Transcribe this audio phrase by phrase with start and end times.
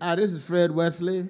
[0.00, 1.28] Hi, this is Fred Wesley.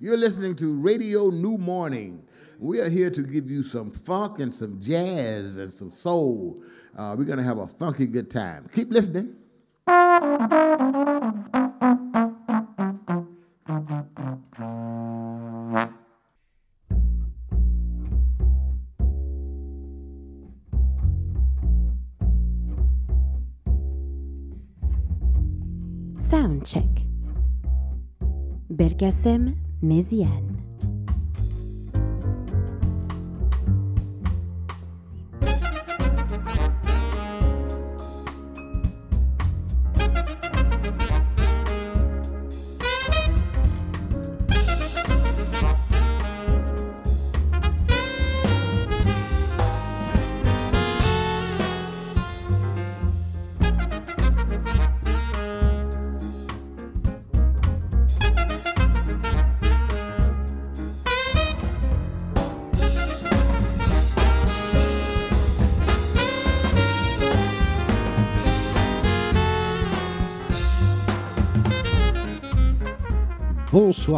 [0.00, 2.24] You're listening to Radio New Morning.
[2.58, 6.62] We are here to give you some funk and some jazz and some soul.
[6.98, 8.68] Uh, we're going to have a funky good time.
[8.74, 9.36] Keep listening.
[29.24, 30.53] Belkacem Méziane.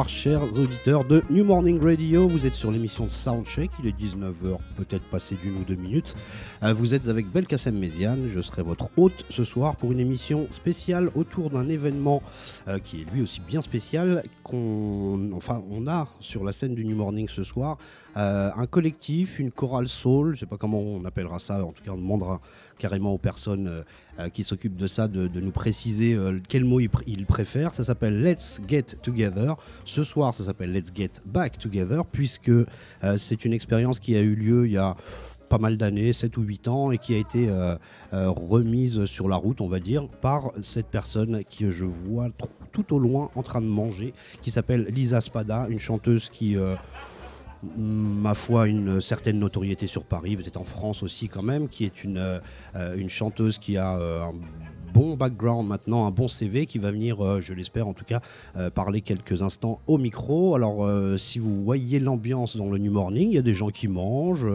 [0.04, 5.04] Chers auditeurs de New Morning Radio, vous êtes sur l'émission Soundcheck, il est 19h, peut-être
[5.04, 6.14] passé d'une ou deux minutes.
[6.62, 10.48] Euh, vous êtes avec Belkacem Méziane, je serai votre hôte ce soir pour une émission
[10.50, 12.22] spéciale autour d'un événement
[12.68, 16.84] euh, qui est lui aussi bien spécial qu'on enfin, on a sur la scène du
[16.84, 17.78] New Morning ce soir
[18.18, 21.72] euh, un collectif, une chorale soul, je ne sais pas comment on appellera ça, en
[21.72, 22.40] tout cas on demandera
[22.78, 23.82] carrément aux personnes euh,
[24.18, 27.74] euh, qui s'occupent de ça de, nous préciser euh, quel mot ils, préfèrent.
[27.74, 29.56] Ça s'appelle Let's Get Together.
[29.84, 32.52] Ce soir, ça s'appelle Let's Get Back Together, puisque
[33.16, 34.96] c'est une expérience qui a eu lieu il y a
[35.48, 37.48] pas mal d'années, 7 ou 8 ans, et qui a été
[38.12, 42.28] remise sur la route, on va dire, par cette personne qui je vois
[42.72, 46.56] tout au loin en train de manger, qui s'appelle Lisa Spada, une chanteuse qui
[47.62, 52.04] ma foi, une certaine notoriété sur Paris, peut-être en France aussi quand même, qui est
[52.04, 52.40] une,
[52.76, 54.24] euh, chanteuse qui a euh,
[54.92, 58.20] bon background maintenant, un bon CV qui va venir, euh, je l'espère en tout cas,
[58.56, 60.54] euh, parler quelques instants au micro.
[60.54, 63.70] Alors euh, si vous voyez l'ambiance dans le New Morning, il y a des gens
[63.70, 64.46] qui mangent.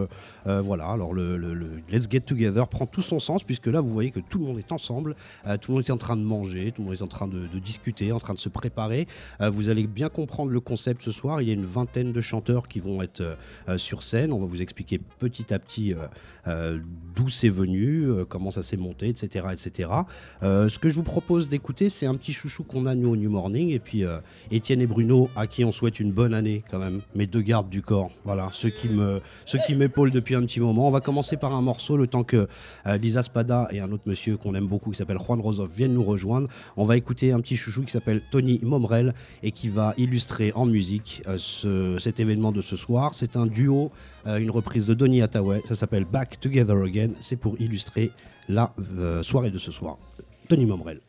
[0.46, 1.38] voilà, alors le,
[1.92, 4.59] Let's Get Together prend tout son sens puisque là vous voyez que tout le monde
[4.59, 5.16] est ensemble,
[5.62, 7.48] tout le monde est en train de manger, tout le monde est en train de,
[7.59, 9.08] discuter, en train de se préparer.
[9.40, 11.42] vous allez bien comprendre le concept ce soir.
[11.42, 13.38] Il y a une vingtaine de chanteurs qui vont être
[13.78, 14.31] sur scène.
[14.31, 15.94] On va vous expliquer petit à petit
[17.16, 19.46] d'où c'est venu, comment ça s'est monté, etc.
[19.52, 19.90] etc.
[20.43, 23.15] Euh, ce que je vous propose d'écouter, c'est un petit chouchou qu'on a nous au
[23.15, 23.69] New Morning.
[23.69, 24.17] Et puis euh,
[24.49, 27.01] Étienne et Bruno, à qui on souhaite une bonne année quand même.
[27.15, 28.11] Mes deux gardes du corps.
[28.25, 30.87] Voilà, ceux qui me, ceux qui m'épaulent depuis un petit moment.
[30.87, 32.47] On va commencer par un morceau le temps que
[32.87, 35.93] euh, Lisa Spada et un autre monsieur qu'on aime beaucoup qui s'appelle Juan Rosov viennent
[35.93, 36.47] nous rejoindre.
[36.77, 40.65] On va écouter un petit chouchou qui s'appelle Tony Momrel et qui va illustrer en
[40.65, 41.21] musique
[41.99, 43.13] cet événement de ce soir.
[43.13, 43.91] C'est un duo,
[44.25, 45.61] une reprise de Donny Hathaway.
[45.67, 47.11] Ça s'appelle Back Together Again.
[47.19, 48.11] C'est pour illustrer
[48.51, 48.73] la
[49.23, 49.97] soirée de ce soir.
[50.47, 51.00] Tony Momrel.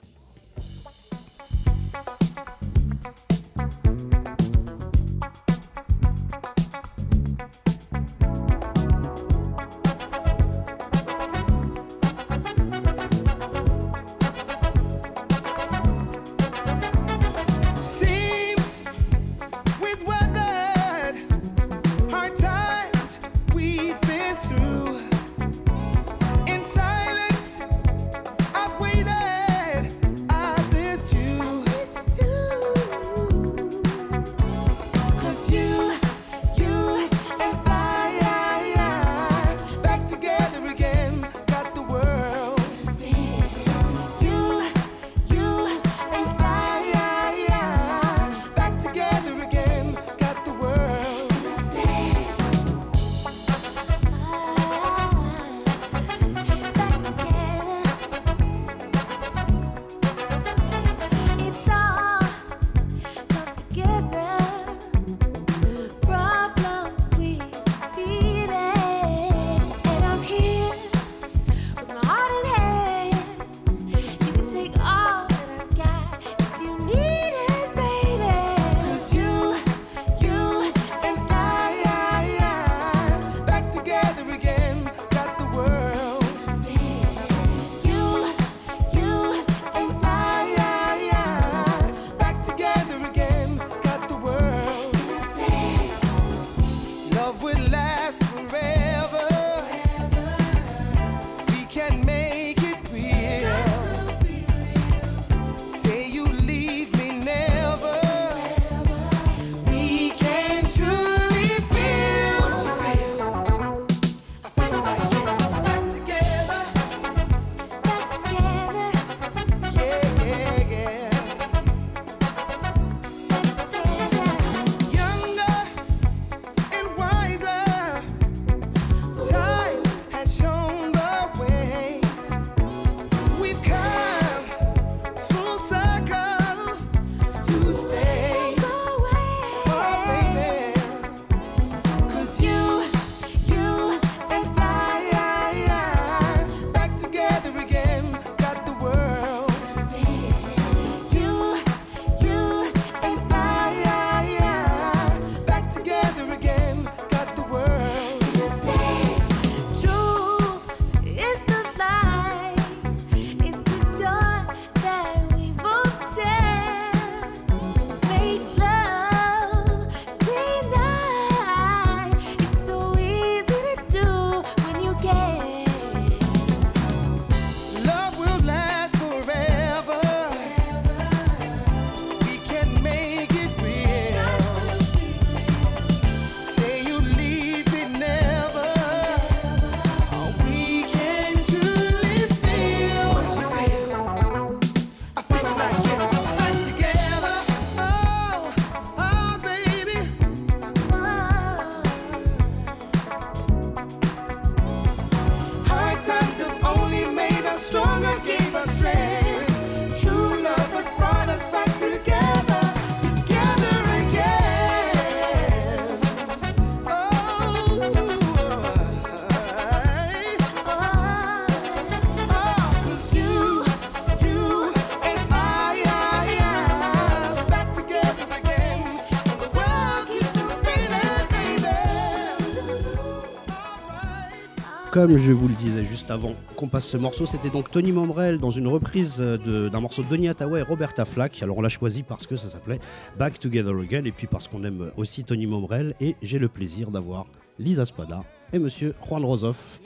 [235.03, 238.39] Comme je vous le disais juste avant qu'on passe ce morceau, c'était donc Tony Momrel
[238.39, 241.43] dans une reprise de- d'un morceau de Donny Hathaway et Roberta Flack.
[241.43, 242.78] Alors on l'a choisi parce que ça s'appelait
[243.19, 246.93] Back Together Again et puis parce qu'on aime aussi Tony Momrel et j'ai le plaisir
[246.93, 247.27] d'avoir
[247.59, 248.22] Lisa Spada
[248.53, 249.81] et Monsieur Juan Rosoff.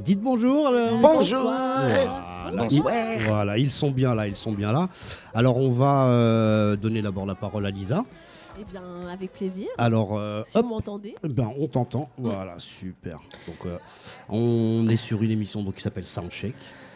[0.00, 0.68] Dites bonjour.
[0.68, 1.00] alors.
[1.02, 1.42] Bonjour.
[1.42, 2.94] Voilà, Bonsoir.
[3.18, 4.88] ils, voilà, ils sont bien là, ils sont bien là.
[5.34, 8.04] Alors on va euh, donner d'abord la parole à Lisa.
[8.58, 8.82] Eh bien,
[9.12, 9.66] avec plaisir.
[9.78, 11.14] Alors euh, Si hop, vous m'entendez.
[11.22, 12.08] ben, on t'entend.
[12.16, 13.20] Voilà, super.
[13.46, 13.78] Donc euh,
[14.28, 16.54] on est sur une émission donc, qui s'appelle Soundcheck.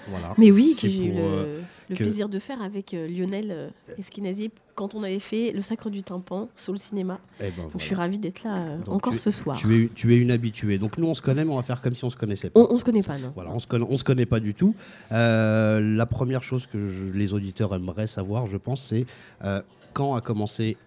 [0.09, 0.33] Voilà.
[0.39, 1.61] Mais oui, C'est que j'ai eu le, euh,
[1.91, 3.69] le que- plaisir de faire avec euh, Lionel euh,
[3.99, 7.21] Esquinazi quand on avait fait Le Sacre du Tympan sur le cinéma.
[7.39, 7.71] eh ben, Donc voilà.
[7.79, 9.59] je suis ravie d'être là euh, Donc, encore tu- ce soir.
[9.59, 10.79] Tu es, tu es une habituée.
[10.79, 12.59] Donc nous on se connaît, mais on va faire comme si on se connaissait pas.
[12.59, 14.55] On, on se connaît pas, non Voilà, on se connaît, on se connaît pas du
[14.55, 14.75] tout.
[15.13, 19.05] Euh, la première chose que je- les auditeurs aimeraient savoir, je pense, c'est
[19.45, 19.61] euh,
[19.93, 20.79] quand a commencé,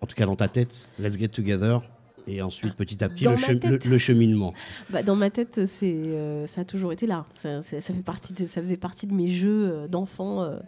[0.00, 1.82] en tout cas dans ta tête, Let's Get Together,
[2.28, 4.52] et ensuite petit à petit le, cheminement.
[4.90, 7.24] Bah, Dans ma tête, c'est, euh, ça a toujours été là.
[7.36, 10.58] Ça, fait partie de, ça faisait partie de mes jeux euh, d'enfant, euh,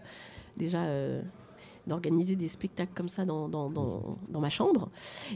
[0.57, 0.87] déjà
[1.87, 4.91] d'organiser des spectacles comme ça dans, dans, dans, dans ma chambre.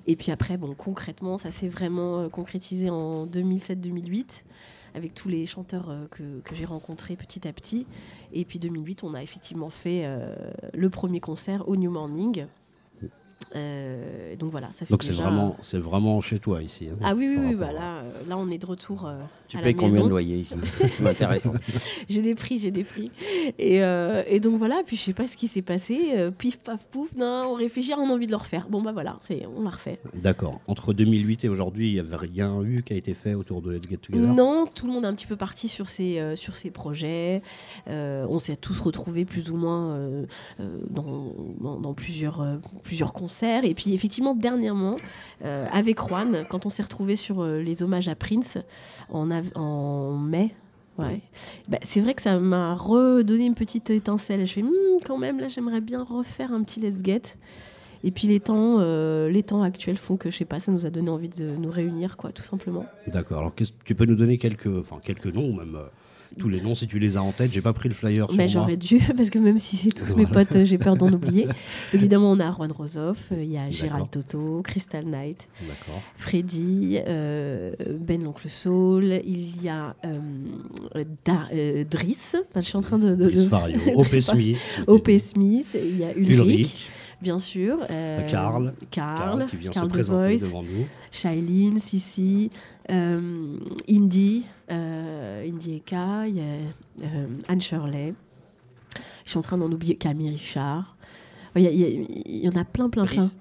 [0.06, 4.44] Et puis après, bon, concrètement, ça s'est vraiment concrétisé en 2007-2008
[4.94, 7.86] avec tous les chanteurs que, que j'ai rencontrés petit à petit.
[8.32, 10.06] Et puis 2008, on a effectivement fait
[10.72, 12.46] le premier concert au New Morning.
[13.56, 16.88] Euh, donc voilà, ça fait Donc c'est vraiment, c'est vraiment chez toi ici.
[16.90, 19.16] hein, Ah oui, oui, oui, bah là, euh, là, on est de retour euh,
[19.48, 20.04] Tu à payes la combien maison.
[20.06, 20.54] de loyer ici?
[20.92, 21.52] C'est intéressant.
[22.08, 23.10] J'ai des prix, j'ai des prix.
[23.58, 26.12] Et, euh, et donc voilà, puis je sais pas ce qui s'est passé.
[26.16, 28.66] euh, pif, paf, pouf, non, on réfléchit, on a envie de le refaire.
[28.68, 30.00] Bon bah voilà, c'est, on l'a refait.
[30.14, 30.60] D'accord.
[30.66, 33.70] Entre 2008 et aujourd'hui, il n'y avait rien eu qui a été fait autour de
[33.70, 34.26] Let's Get Together?
[34.34, 37.42] Non, tout le monde est un petit peu parti sur ses, euh, sur ses projets.
[37.88, 39.98] Euh, on s'est tous retrouvés plus ou moins
[40.90, 43.12] dans, dans, dans plusieurs, euh, plusieurs
[43.64, 44.96] Et puis effectivement, dernièrement,
[45.44, 48.58] euh, avec Juan, quand on s'est retrouvés sur euh, les hommages à Prince
[49.10, 50.54] en, en mai.
[50.96, 51.20] Ouais.
[51.68, 54.46] Bah, c'est vrai que ça m'a redonné une petite étincelle.
[54.46, 57.36] Je fais, Hmm, quand même, là, j'aimerais bien refaire un petit Let's Get.
[58.04, 60.86] Et puis les temps, euh, les temps actuels font que, je sais pas, ça nous
[60.86, 62.84] a donné envie de nous réunir, quoi, tout simplement.
[63.06, 63.38] D'accord.
[63.38, 65.78] Alors tu peux nous donner quelques, enfin quelques noms, même
[66.34, 67.52] tous les noms si tu les as en tête.
[67.52, 70.26] J'ai pas pris le flyer Mais j'aurais dû, parce que même si c'est tous mes
[70.26, 71.46] potes, j'ai peur d'en oublier.
[71.94, 73.70] Évidemment, on a Juan Rosoff, euh, il y a.
[73.70, 75.48] Gérald Toto, Crystal Knight.
[76.16, 82.80] Freddy, euh, Ben l'Oncle Soul, il y a euh, Da- euh, Driss, je suis en
[82.80, 83.14] train de...
[83.14, 84.20] de, Fario, O.P.
[84.20, 85.18] Smith, O.P.
[85.18, 86.90] Smith, il y a Ulrich, Ulrich,
[87.22, 87.78] bien sûr.
[87.90, 90.86] euh, Karl, Karl, Karl, qui vient se présenter Voice, devant nous.
[91.12, 92.50] Shailene, Sissi,
[92.90, 93.56] euh,
[93.90, 96.44] Indy, euh, Indy Eka, y a
[97.04, 98.14] euh, Anne Shirley.
[99.24, 100.96] Je suis en train d'en oublier Camille Richard.
[101.56, 101.88] Il y, a- il y a-
[102.26, 103.36] il y en a plein, plein, Brice.
[103.36, 103.40] plein.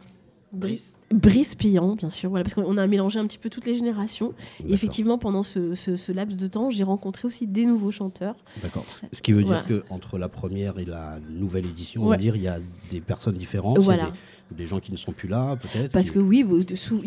[0.54, 0.94] Brice.
[1.12, 4.34] Brice Pillant, bien sûr, voilà, parce qu'on a mélangé un petit peu toutes les générations.
[4.68, 8.36] Et effectivement, pendant ce, ce- ce laps de temps, j'ai rencontré aussi des nouveaux chanteurs.
[8.62, 8.84] D'accord.
[8.86, 9.64] Ce qui veut dire Voilà.
[9.64, 12.60] que entre la première et la nouvelle édition, on va dire, il y a
[12.92, 14.12] des personnes différentes, Voilà.
[14.50, 15.92] des, des gens qui ne sont plus là, peut-être.
[15.92, 16.42] Parce qui- que oui, il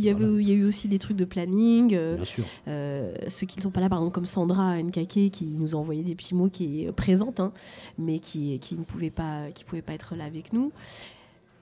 [0.05, 0.27] y, Voilà.
[0.27, 1.95] a eu aussi des trucs de planning.
[1.95, 2.45] euh, Bien sûr.
[2.69, 5.79] Euh, ceux qui ne sont pas là, par exemple, comme Sandra Nkake, qui nous a
[5.79, 7.53] envoyé des petits mots, qui est présente, hein,
[7.99, 10.71] mais qui, qui ne pouvait pas, qui pouvait pas être là avec nous.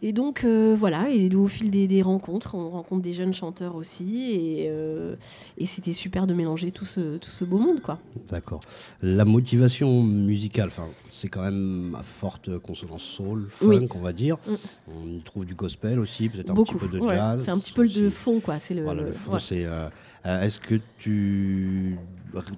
[0.07, 3.75] Et donc euh, voilà, et au fil des, des rencontres, on rencontre des jeunes chanteurs
[3.75, 5.17] aussi, et, euh,
[5.57, 7.99] et c'était super de mélanger tout ce, tout ce beau monde, quoi.
[8.31, 8.61] D'accord.
[9.01, 13.89] La motivation musicale, enfin, c'est quand même à forte consonance soul, funk, Oui.
[13.95, 14.37] on va dire.
[14.47, 14.53] Mm.
[14.95, 16.77] On y trouve du gospel aussi, peut-être un Beaucoup.
[16.77, 17.15] petit peu de ouais.
[17.17, 17.43] jazz.
[17.43, 18.11] C'est un petit peu le aussi.
[18.11, 18.59] fond, quoi.
[18.59, 18.83] C'est le.
[18.83, 19.41] Voilà, le fond, ouais.
[19.41, 19.65] c'est.
[19.65, 19.89] euh,
[20.27, 21.97] Est-ce que tu,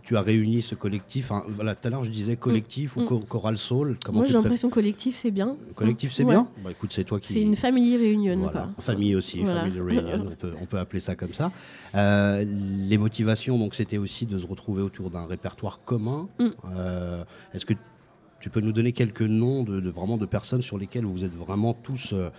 [0.03, 3.01] tu as réuni ce collectif enfin, voilà, Tout à l'heure, je disais collectif Mm.
[3.03, 3.99] ou cho- choral soul.
[4.05, 5.57] Comment Moi, j'ai l'impression collectif, c'est bien.
[5.75, 6.33] Collectif, c'est Ouais.
[6.35, 7.33] bien Bah écoute, c'est toi qui.
[7.33, 8.53] C'est une family reunion, Voilà.
[8.53, 8.69] quoi.
[8.79, 9.61] Famille aussi, Voilà.
[9.63, 11.53] family reunion, on peut, on peut appeler ça comme ça.
[11.95, 12.45] Euh,
[12.89, 16.29] les motivations, donc, c'était aussi de se retrouver autour d'un répertoire commun.
[16.39, 16.47] Mm.
[16.77, 17.75] Euh, Est-ce que
[18.41, 21.35] tu peux nous donner quelques noms de, de- vraiment de personnes sur lesquelles vous êtes
[21.35, 22.31] vraiment tous, euh,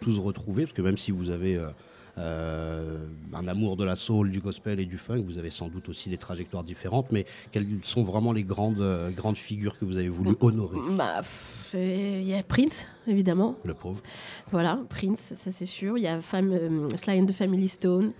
[0.00, 0.64] tous retrouvés?
[0.64, 1.68] Parce que même si vous avez euh,
[2.16, 6.08] un amour de la soul, du gospel et du funk, vous avez sans doute aussi
[6.08, 7.12] des trajectoires différentes.
[7.12, 10.78] Mais quelles sont vraiment les grandes, euh, grandes figures que vous avez voulu honorer?
[10.96, 13.56] Bah, pff, Il y a Prince, évidemment.
[13.64, 14.02] Le pauvre.
[14.50, 15.98] Voilà, Prince, ça c'est sûr.
[15.98, 18.12] Il y a Fam euh, Sly and the Family Stone.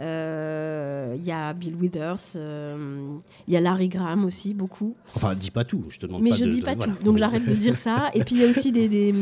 [0.00, 2.34] Euh, Il y a Bill Withers.
[2.36, 4.94] euh, Il y a Larry Graham aussi, beaucoup.
[5.14, 6.92] Enfin, dis pas tout, je te demande Mais pas je de- dis de- pas voilà.
[6.94, 7.02] tout.
[7.04, 8.10] Donc j'arrête de dire ça.
[8.14, 9.14] Et puis il y a aussi des, des,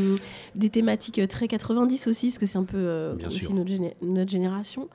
[0.55, 4.31] des thématiques très 90 aussi, parce que c'est un peu euh, aussi notre, géné- notre
[4.31, 4.89] génération.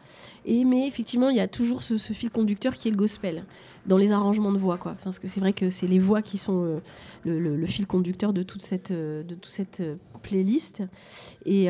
[0.45, 3.43] Et, mais effectivement, il y a toujours ce, ce fil conducteur qui est le gospel
[3.85, 4.77] dans les arrangements de voix.
[4.77, 4.93] Quoi.
[4.93, 6.79] Enfin, parce que c'est vrai que c'est les voix qui sont euh,
[7.23, 10.83] le, le- le fil conducteur de toute cette, euh, de toute cette euh, playlist.
[11.45, 11.65] Et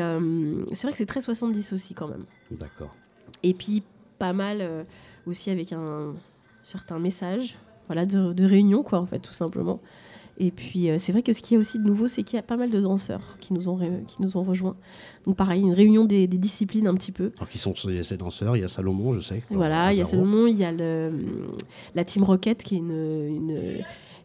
[0.72, 2.24] c'est vrai que c'est très 70 aussi quand même.
[2.50, 2.94] D'accord.
[3.42, 3.82] Et puis
[4.18, 4.84] pas mal euh,
[5.26, 6.14] aussi avec un
[6.62, 7.56] certain message.
[7.86, 9.80] voilà, de, de réunion, quoi, en fait, tout simplement.
[10.40, 12.36] Et puis, euh, c'est vrai que ce qu'il y a aussi de nouveau, c'est qu'il
[12.36, 14.76] y a pas mal de danseurs qui nous ont, ré- qui nous ont rejoints.
[15.26, 17.32] Donc, pareil, une réunion des, des disciplines un petit peu.
[17.38, 19.42] Alors qui sont ces ces danseurs Il y a Salomon, je sais.
[19.50, 20.04] Voilà, il y a.
[20.04, 21.12] Salomon, il y a le,
[21.96, 22.92] la Team Rocket qui est une.
[22.92, 23.78] une-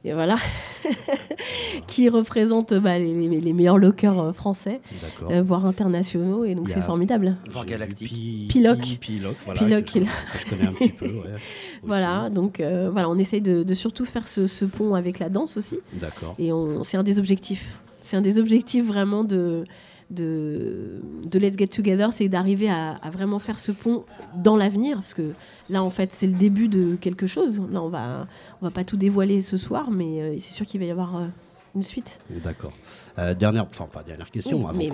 [0.05, 0.37] et voilà,
[1.87, 4.81] qui représente bah, les, les- les meilleurs lockers euh, français,
[5.29, 7.35] euh, voire internationaux, et donc c'est formidable.
[7.49, 8.47] Voire galactique.
[8.49, 8.79] Piloc.
[8.81, 9.61] Pi- Piloc, voilà.
[9.61, 11.05] Piloc, que, il- que je connais un petit peu.
[11.07, 11.35] ouais.
[11.83, 15.27] Voilà, donc euh, voilà, on essaye de, de surtout faire ce, ce pont avec la
[15.29, 15.79] danse aussi.
[15.93, 16.35] D'accord.
[16.39, 16.49] Et
[16.83, 17.77] c'est un des objectifs.
[18.01, 19.63] C'est un des objectifs vraiment de,
[20.09, 21.01] de,
[21.33, 24.05] Let's Get Together, c'est d'arriver à, à vraiment faire ce pont
[24.35, 24.97] dans l'avenir.
[24.97, 25.33] Parce que
[25.69, 27.61] là, en fait, c'est le début de quelque chose.
[27.71, 28.27] Là, on va,
[28.61, 31.17] on va pas tout dévoiler ce soir, mais euh, c'est sûr qu'il va y avoir
[31.17, 31.27] euh,
[31.75, 32.19] une suite.
[32.43, 32.73] D'accord.
[33.19, 34.87] Euh, dernière, enfin pas dernière question, Oui, avant mais-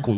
[0.00, 0.14] qu'on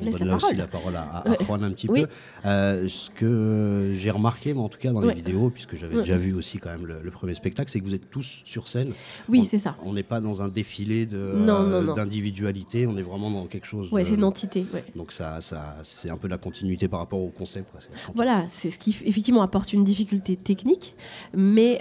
[0.00, 2.02] mais donne là aussi la parole à, à, à Juan un petit Oui.
[2.02, 2.08] peu,
[2.46, 5.14] euh, ce que j'ai remarqué, moi, en tout cas dans les Ouais.
[5.14, 7.94] vidéos, puisque j'avais déjà vu aussi quand même le, le premier spectacle, c'est que vous
[7.94, 8.92] êtes tous sur scène.
[9.28, 9.76] Oui, c'est ça.
[9.84, 13.90] On n'est pas dans un défilé euh, d'individualité, on est vraiment dans quelque chose.
[13.90, 14.64] De- c'est une entité.
[14.72, 14.84] ouais.
[14.96, 17.70] Donc ça, ça, c'est un peu la continuité par rapport au concept.
[17.70, 17.80] quoi.
[18.14, 20.94] Voilà, c'est ce qui effectivement apporte une difficulté technique,
[21.34, 21.80] mais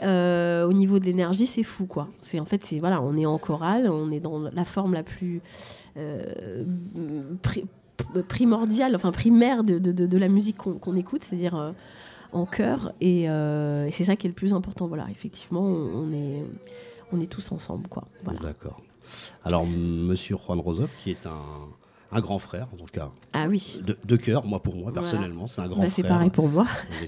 [0.66, 2.10] au niveau de l'énergie, c'est fou quoi.
[2.22, 5.04] C'est en fait, c'est voilà, on est en chorale, on est dans la forme la
[5.04, 5.42] plus
[5.98, 6.64] euh,
[7.42, 7.66] pri-
[8.28, 11.72] primordiale, enfin primaire de, de- la musique qu'on écoute, c'est-à-dire euh,
[12.32, 14.88] en chœur, et, euh, et c'est ça qui est le plus important.
[14.88, 16.44] Voilà, effectivement, on, est
[17.12, 17.88] on est tous ensemble.
[18.42, 18.82] D'accord.
[19.44, 21.42] Alors, Monsieur Juan Rosov, qui est un,
[22.12, 25.02] un grand frère, en tout cas, Ah oui, de, de cœur, moi pour moi, Voilà.
[25.02, 25.92] personnellement, c'est un grand Bah, frère.
[25.92, 26.66] c'est pareil pour moi.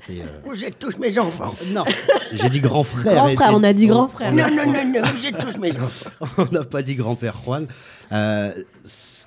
[0.07, 1.55] Vous euh, Vous êtes tous mes enfants.
[1.67, 1.83] Non,
[2.33, 3.13] j'ai dit grand frère.
[3.15, 4.31] Grand frère, on a dit grand frère.
[4.31, 6.11] Non, non, non, non, vous êtes tous mes enfants.
[6.37, 7.67] On n'a pas dit grand-père Juan.
[8.11, 8.51] Euh,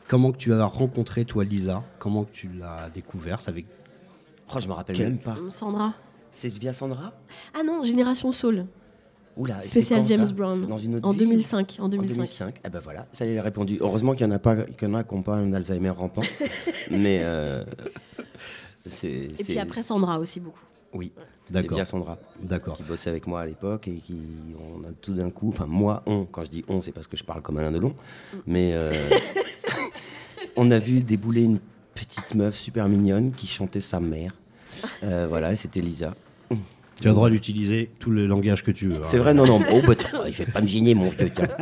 [0.07, 1.83] comment que tu as rencontré, toi, Lisa?
[1.99, 3.67] Comment que tu l'as découverte avec...
[4.55, 5.37] Oh, je me rappelle Quel- même pas.
[5.49, 5.95] Sandra.
[6.31, 7.13] C'est via Sandra?
[7.59, 8.67] Ah non, Génération Soul.
[9.37, 10.67] Oula, Spécial quand, James ça Brown.
[10.67, 11.77] Dans une autre En ville 2005.
[11.81, 12.15] En En 2005.
[12.15, 12.61] 2005.
[12.65, 13.79] Eh ben voilà, ça est, a répondu.
[13.81, 15.91] Heureusement qu'il y en a pas, qu'il y en a qui n'ont pas un Alzheimer
[15.91, 16.23] rampant.
[16.91, 17.65] Mais euh,
[18.87, 19.09] c'est.
[19.09, 20.65] Et puis après Sandra aussi beaucoup.
[20.93, 21.13] Oui,
[21.47, 22.77] c'est D'accord, via Sandra d'accord.
[22.77, 24.17] qui bossait avec moi à l'époque et qui,
[24.57, 27.17] on a tout d'un coup, enfin moi, on, quand je dis on, c'est parce que
[27.17, 27.95] je parle comme Alain Delon,
[28.47, 28.93] mais euh,
[30.57, 31.59] on a vu débouler une
[31.95, 34.35] petite meuf super mignonne qui chantait sa mère.
[35.03, 36.15] Euh, voilà, et c'était Lisa.
[37.01, 39.01] Tu as le droit d'utiliser tout le langage que tu veux.
[39.03, 39.21] C'est hein.
[39.21, 39.61] vrai, non, non.
[39.73, 41.49] Oh, bah, tiens, je vais pas me gêner, mon vieux, tiens.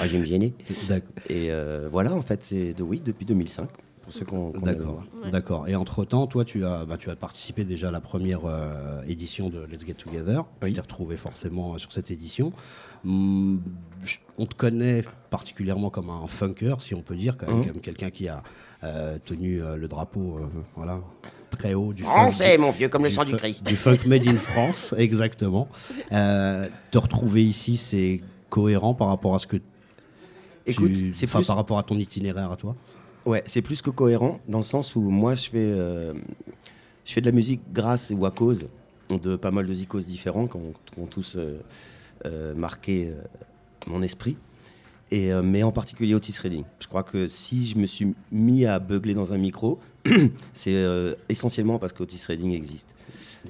[0.00, 0.52] Ah, je vais me gêner.
[0.88, 1.08] D'accord.
[1.30, 3.68] Et euh, voilà, en fait, c'est de oui depuis 2005,
[4.02, 5.02] pour ceux qu'on aime D'accord.
[5.22, 5.30] Ouais.
[5.30, 5.68] d'accord.
[5.68, 9.48] Et entre-temps, toi, tu as, bah, tu as participé déjà à la première euh, édition
[9.48, 10.44] de Let's Get Together.
[10.62, 12.52] Tu t'es retrouvé forcément euh, sur cette édition.
[13.04, 17.80] Je- on te connaît particulièrement comme un funker, si on peut dire, quand même, comme
[17.80, 18.42] quelqu'un qui a
[19.24, 20.40] tenu le drapeau
[20.74, 21.00] voilà,
[21.56, 23.66] très haut du funk- Français, mon vieux, comme le sang du Christ.
[23.66, 25.68] Du funk made in France, exactement.
[26.12, 28.20] Euh, te retrouver ici, c'est
[28.50, 29.56] cohérent par rapport à ce que
[30.66, 32.74] Écoute, c'est plus, par rapport à ton itinéraire à toi.
[33.24, 36.12] ouais, c'est plus que cohérent, dans le sens où moi, je fais, euh,
[37.04, 38.68] je fais de la musique grâce ou à cause
[39.10, 41.36] de pas mal de zikos différents qui ont, qui ont tous
[42.24, 43.12] euh, marqué
[43.86, 44.36] mon esprit.
[45.12, 46.64] Et, euh, mais en particulier Otis Redding.
[46.80, 49.78] Je crois que si je me suis mis à beugler dans un micro,
[50.52, 52.94] c'est euh, essentiellement parce qu'Otis Redding existe.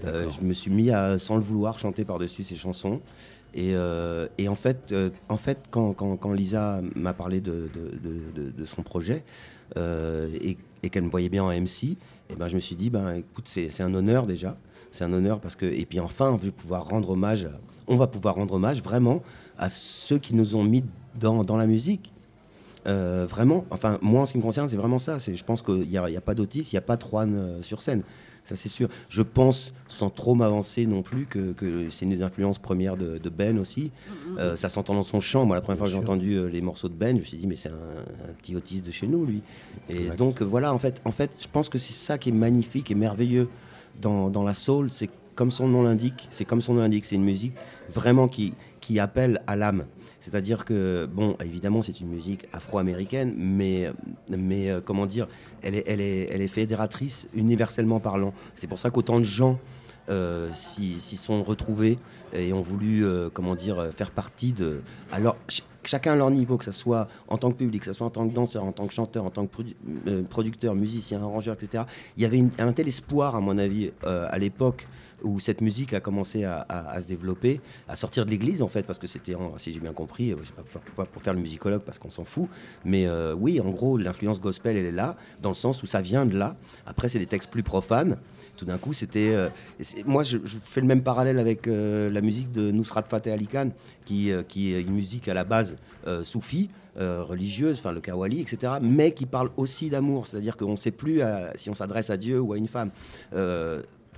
[0.05, 3.01] Euh, je me suis mis à, sans le vouloir, chanter par-dessus ses chansons.
[3.55, 3.73] Et,
[4.37, 4.95] et en fait,
[5.31, 9.25] en fait quand, quand- quand Lisa m'a parlé de, de- de- de- de son projet
[9.77, 11.97] et, et qu'elle me voyait bien en MC,
[12.29, 14.59] et ben, je me suis dit, ben, écoute, c'est c'est un honneur déjà.
[14.91, 15.65] C'est un honneur parce que.
[15.65, 17.49] Et puis enfin, on va pouvoir rendre hommage,
[17.87, 19.23] on va pouvoir rendre hommage vraiment
[19.57, 20.85] à ceux qui nous ont mis
[21.19, 22.13] dans, dans la musique.
[22.87, 25.19] Euh, vraiment, enfin, moi en ce qui me concerne, c'est vraiment ça.
[25.19, 27.83] Je pense qu'il n'y a, pas d'Otis, il n'y a pas de Juan euh, sur
[27.83, 28.03] scène.
[28.47, 28.89] Ça, c'est sûr.
[29.09, 33.19] Je pense, sans trop m'avancer non plus, que, que c'est une des influences premières de,
[33.19, 33.91] de Ben aussi.
[34.39, 35.45] Euh, ça s'entend dans son chant.
[35.45, 37.39] Moi, la première fois que j'ai entendu euh, les morceaux de Ben, je me suis
[37.39, 39.43] dit, mais c'est un, un petit Otis de chez nous, lui.
[39.89, 40.17] Et Exact.
[40.17, 42.89] donc, euh, voilà, en fait, en fait, je pense que c'est ça qui est magnifique
[42.93, 43.49] et merveilleux
[44.01, 44.93] dans, dans la soul.
[44.93, 47.55] C'est comme son nom l'indique, c'est comme son nom l'indique, c'est une musique
[47.89, 49.87] vraiment qui, qui appelle à l'âme.
[50.27, 53.93] C'est-à-dire que, bon, évidemment, c'est une musique afro-américaine, mais,
[54.29, 55.29] mais euh, comment dire,
[55.63, 58.35] elle est, fédératrice universellement parlant.
[58.57, 59.61] C'est pour ça qu'autant de gens
[60.09, 61.99] euh, s'y sont retrouvés
[62.33, 64.81] et ont voulu, euh, comment dire, faire partie de.
[65.13, 67.93] Alors, ch- chacun à leur niveau, que ce soit en tant que public, que ce
[67.93, 71.23] soit en tant que danseur, en tant que chanteur, en tant que produ- producteur, musicien,
[71.23, 71.85] arrangeur, etc.
[72.17, 74.89] Il y avait un tel espoir, à mon avis, à l'époque
[75.27, 78.99] où cette musique a commencé à, se développer, à sortir de l'église en fait, parce
[78.99, 80.37] que c'était, si j'ai bien compris, euh,
[80.73, 82.49] pas, pas pour faire le musicologue parce qu'on s'en fout,
[82.85, 86.01] mais euh, oui, en gros, l'influence gospel, elle est là, dans le sens où ça
[86.01, 86.57] vient de là.
[86.87, 88.17] Après, c'est des textes plus profanes.
[88.57, 89.35] Tout d'un coup, c'était.
[89.35, 89.49] euh,
[90.07, 93.71] moi, je, fais le même parallèle avec la musique de Nusrat Fateh Ali Khan,
[94.05, 95.77] qui, qui est une musique à la base
[96.23, 100.27] soufie, religieuse, enfin le kawali, etc., mais qui parle aussi d'amour.
[100.27, 101.21] C'est-à-dire qu'on ne sait plus
[101.55, 102.91] si on s'adresse à Dieu ou à une femme.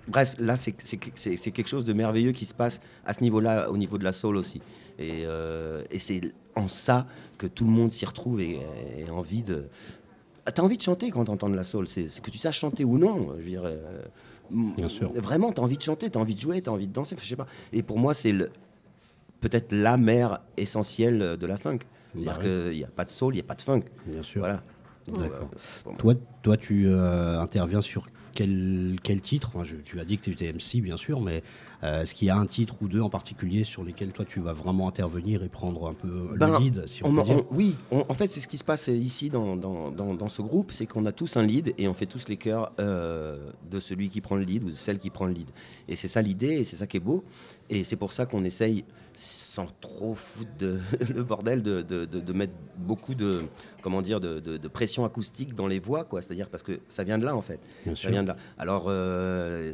[0.08, 3.98] Bref, là, c'est quelque chose de merveilleux qui se passe à ce niveau-là, au niveau
[3.98, 4.60] de la soul aussi.
[4.98, 6.20] Et, euh, et c'est
[6.56, 8.58] en ça que tout le monde s'y retrouve et,
[8.96, 9.66] et a envie de.
[10.52, 12.98] T'as envie de chanter quand t'entends de la soul, c'est que tu saches chanter ou
[12.98, 13.28] non.
[13.36, 14.02] Je veux dire, euh,
[14.50, 15.12] Bien sûr.
[15.14, 17.36] Vraiment, t'as envie de chanter, t'as envie de jouer, t'as envie de danser, je sais
[17.36, 17.46] pas.
[17.72, 18.32] Et pour moi, c'est
[19.40, 21.80] peut-être la mère essentielle de la funk.
[22.14, 23.82] C'est-à-dire Bah qu'il n'y a pas de soul, il n'y a pas de funk.
[24.06, 24.40] Bien sûr.
[24.40, 24.62] Voilà.
[25.06, 25.50] D'accord.
[25.86, 25.90] euh.
[25.98, 29.50] Toi, toi, tu euh, interviens sur quel, quel titre.
[29.52, 31.42] Enfin, Tu as dit que tu étais MC, bien sûr, mais
[31.82, 34.52] est-ce qu'il y a un titre ou deux en particulier sur lesquels toi tu vas
[34.52, 37.54] vraiment intervenir et prendre un peu Ben, le lead, si on, On peut dire on-
[37.54, 40.42] oui, on- en fait, c'est ce qui se passe ici dans, dans, dans- dans ce
[40.42, 43.78] groupe, c'est qu'on a tous un lead et on fait tous les chœurs euh, de
[43.80, 45.48] celui qui prend le lead ou de celle qui prend le lead.
[45.88, 47.22] Et c'est ça l'idée et c'est ça qui est beau.
[47.70, 50.80] Et c'est pour ça qu'on essaye, sans trop foutre de,
[51.14, 53.42] le bordel, de, de- de- mettre beaucoup de,
[53.82, 56.22] comment dire, de, pression acoustique dans les voix, quoi.
[56.22, 57.58] C'est-à-dire parce que ça vient de là, en fait.
[57.84, 58.10] Bien Ça sûr.
[58.10, 58.36] vient de là.
[58.58, 59.72] Alors, euh,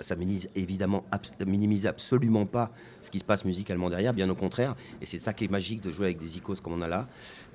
[0.00, 1.04] ça minimise évidemment,
[1.46, 2.70] minimise absolument pas
[3.02, 4.74] ce qui se passe musicalement derrière, bien au contraire.
[5.00, 7.06] Et c'est ça qui est magique de jouer avec des icônes comme on a là,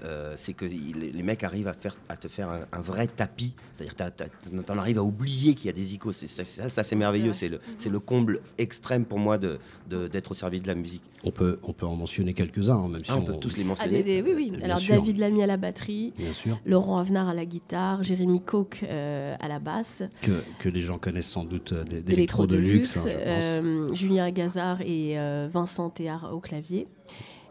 [0.04, 3.08] euh, c'est que il- les, mecs arrivent à, faire, à te faire un, un vrai
[3.08, 3.54] tapis.
[3.74, 6.14] C'est-à-dire que t'en arrives à oublier qu'il y a des icônes.
[6.14, 7.34] Ça, ça, c'est merveilleux.
[7.34, 10.76] C'est le, c'est le comble extrême pour moi de- de- d'être au service de la
[10.76, 11.04] musique.
[11.24, 13.58] on, peut, on peut en mentionner quelques-uns, hein, même si Ah, on on, peut tous
[13.58, 14.04] les Ah, mentionner.
[14.04, 14.52] des- des- oui, oui.
[14.52, 14.96] Bien Alors sûr.
[14.96, 19.36] David Lamy à la batterie, Bien sûr, Laurent Avenard à la guitare, Jérémy Coq euh,
[19.40, 22.98] à la basse, que, que les gens connaissent sans doute euh, des- d'électro de luxe,
[22.98, 23.24] hein, je pense.
[23.28, 26.88] euh, Julien Gazard et euh, Vincent Théard au clavier.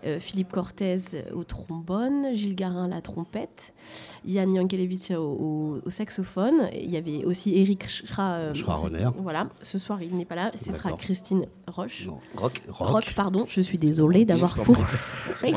[0.04, 0.96] Euh, Philippe Cortez
[1.34, 3.72] au trombone, Gilles Garin à la trompette,
[4.26, 6.68] Yann Yankelevich au, saxophone.
[6.74, 9.08] Il y avait aussi Eric Schra, euh, Schraerer.
[9.18, 10.92] Voilà, ce soir il n'est pas là, ce sera.
[10.92, 12.06] Christine Roche.
[12.06, 12.18] Non.
[12.36, 12.60] Rock.
[12.68, 12.88] Rock.
[12.88, 14.74] Rock, pardon, je suis désolée d'avoir faux.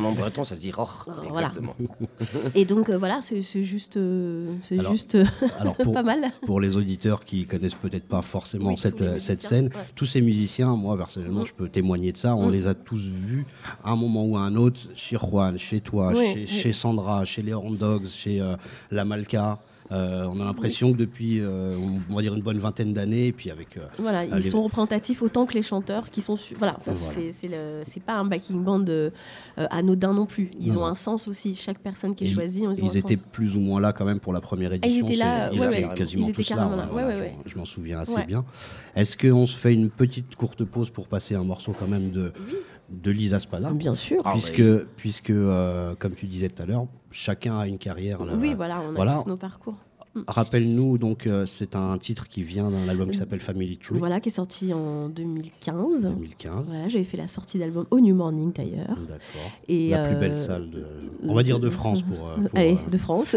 [0.03, 1.08] En breton, ça se dit roch.
[1.29, 1.47] Voilà.
[1.49, 1.75] Exactement.
[2.56, 5.17] Et donc euh, voilà, c'est juste, euh, c'est juste
[5.60, 6.32] Alors pour, pas mal.
[6.45, 9.71] pour les auditeurs qui connaissent peut-être pas forcément Oui, cette, cette scène, ouais.
[9.95, 11.45] tous ces musiciens, moi personnellement, Mm.
[11.47, 12.36] je peux témoigner de ça.
[12.36, 12.51] On Mm.
[12.51, 13.45] les a tous vus
[13.84, 16.47] à un moment ou à un autre, chez Juan, chez toi, Oui, chez, oui.
[16.47, 18.55] chez Sandra, chez les Horn Dogs, chez euh,
[18.91, 19.59] la Malka.
[19.91, 21.77] Euh, on a l'impression que depuis, euh,
[22.09, 25.21] on va dire une bonne vingtaine d'années, et puis avec euh, Voilà, ils sont représentatifs
[25.21, 26.35] autant que les chanteurs qui sont.
[26.37, 27.31] su- Voilà, enfin, Voilà.
[27.83, 28.85] c'est- pas un backing band
[29.57, 30.49] anodin non plus.
[30.59, 30.81] Ils Non.
[30.81, 31.55] ont un sens aussi.
[31.55, 33.25] Chaque personne qui est Et choisie, ils ont ils un étaient sens.
[33.31, 35.05] plus ou moins là quand même pour la première ils édition.
[35.05, 35.95] étaient là, ils ouais, étaient ouais.
[35.95, 36.89] quasiment Ils étaient tous carrément là.
[36.91, 38.43] Ouais, je- m'en souviens assez bien.
[38.95, 42.31] Est-ce qu'on se fait une petite courte pause pour passer un morceau quand même de,
[42.89, 44.21] de Lisa Spada Bien sûr.
[44.25, 44.85] Ah, puisque, ouais.
[44.97, 48.23] puisque euh, comme tu disais tout à l'heure, chacun a une carrière.
[48.25, 48.33] là.
[48.37, 49.19] Oui, voilà, on a voilà.
[49.23, 49.75] tous nos parcours.
[50.27, 54.19] Rappelle-nous, donc, euh, c'est un titre qui vient d'un album qui s'appelle Family Tree, Voilà,
[54.19, 56.03] qui est sorti en 2015.
[56.03, 56.67] 2015.
[56.67, 58.95] Voilà, j'avais fait la sortie d'album au New Morning d'ailleurs.
[59.07, 59.51] D'accord.
[59.67, 60.85] Et La plus euh, belle salle, de,
[61.23, 62.27] on va dire de France pour.
[62.27, 63.35] euh, pour, Allez, euh, de France.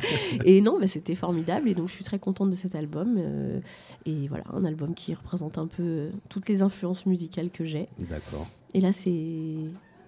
[0.44, 1.66] et non, bah, c'était formidable.
[1.70, 3.16] Et donc, je suis très contente de cet album.
[3.18, 3.60] euh,
[4.04, 7.88] et voilà, un album qui représente un peu euh, toutes les influences musicales que j'ai.
[7.98, 8.46] D'accord.
[8.74, 9.12] Et là, c'est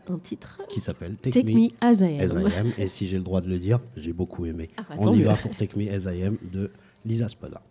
[0.09, 0.61] un titre.
[0.69, 2.47] Qui s'appelle Take, Take Me As I As Am.
[2.49, 2.73] I Am.
[2.79, 4.69] Et si j'ai le droit de le dire, j'ai beaucoup aimé.
[4.77, 6.71] Ah, bah, On y va pour Take Me As I Am de
[7.05, 7.63] Lisa Spada.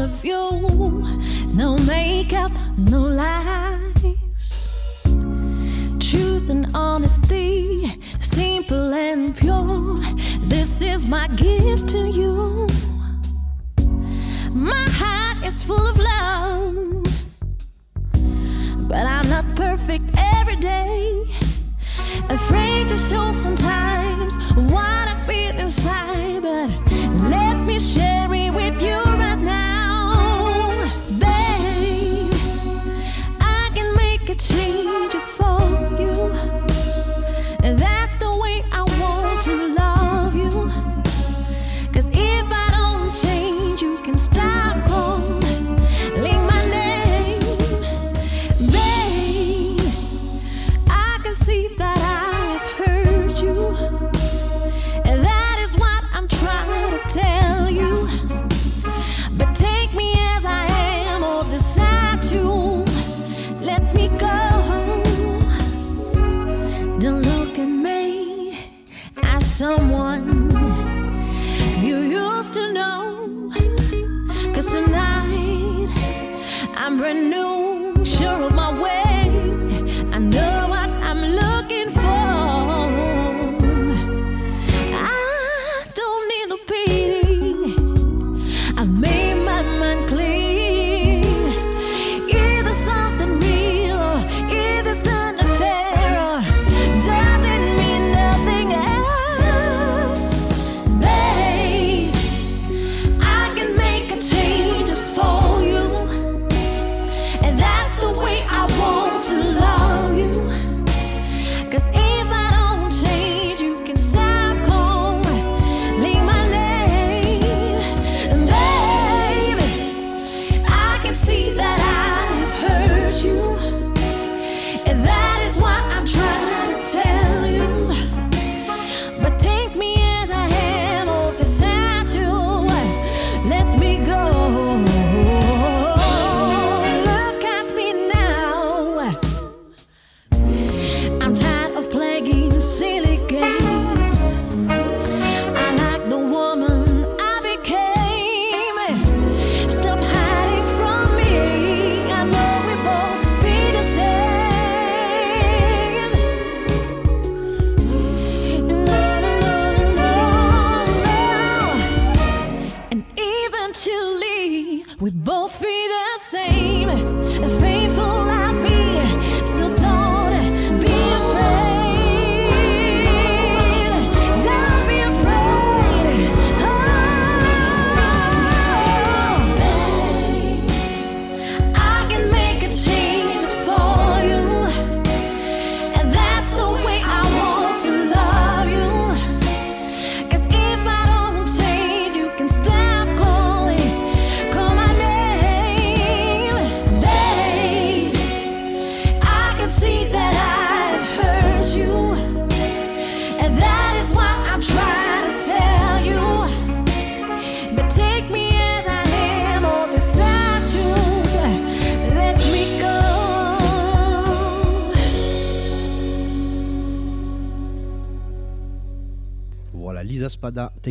[0.00, 0.40] Of you.
[1.52, 4.48] No makeup, no lies.
[5.98, 7.81] Truth and honesty,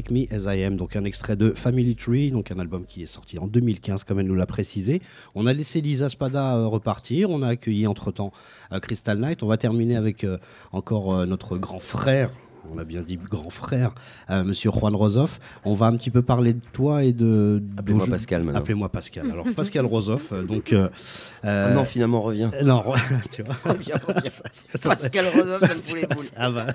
[0.09, 3.07] Me As I Am, donc un extrait de Family Tree, donc un album qui est
[3.07, 5.01] sorti en 2015, comme elle nous l'a précisé.
[5.35, 8.31] On a laissé Lisa Spada euh, repartir, on a accueilli entre-temps
[8.71, 9.43] euh, Crystal Knight.
[9.43, 10.37] On va terminer avec euh,
[10.71, 12.31] encore notre grand frère.
[12.69, 13.93] On a bien dit grand frère,
[14.29, 15.39] euh, Monsieur Juan Rosoff.
[15.65, 17.61] On va un petit peu parler de toi et de.
[17.77, 18.59] Appelez-moi Pascal, maintenant.
[18.59, 19.31] Appelez-moi Pascal.
[19.31, 20.71] Alors Pascal Rosoff, euh, donc.
[20.71, 20.87] euh,
[21.43, 22.51] Ah non, finalement, reviens.
[22.63, 22.83] non,
[23.31, 23.55] tu vois.
[23.65, 24.31] Reviens, reviens.
[24.83, 26.25] Pascal Rodolphe, ça me fout les boules.
[26.37, 26.67] Ah bah,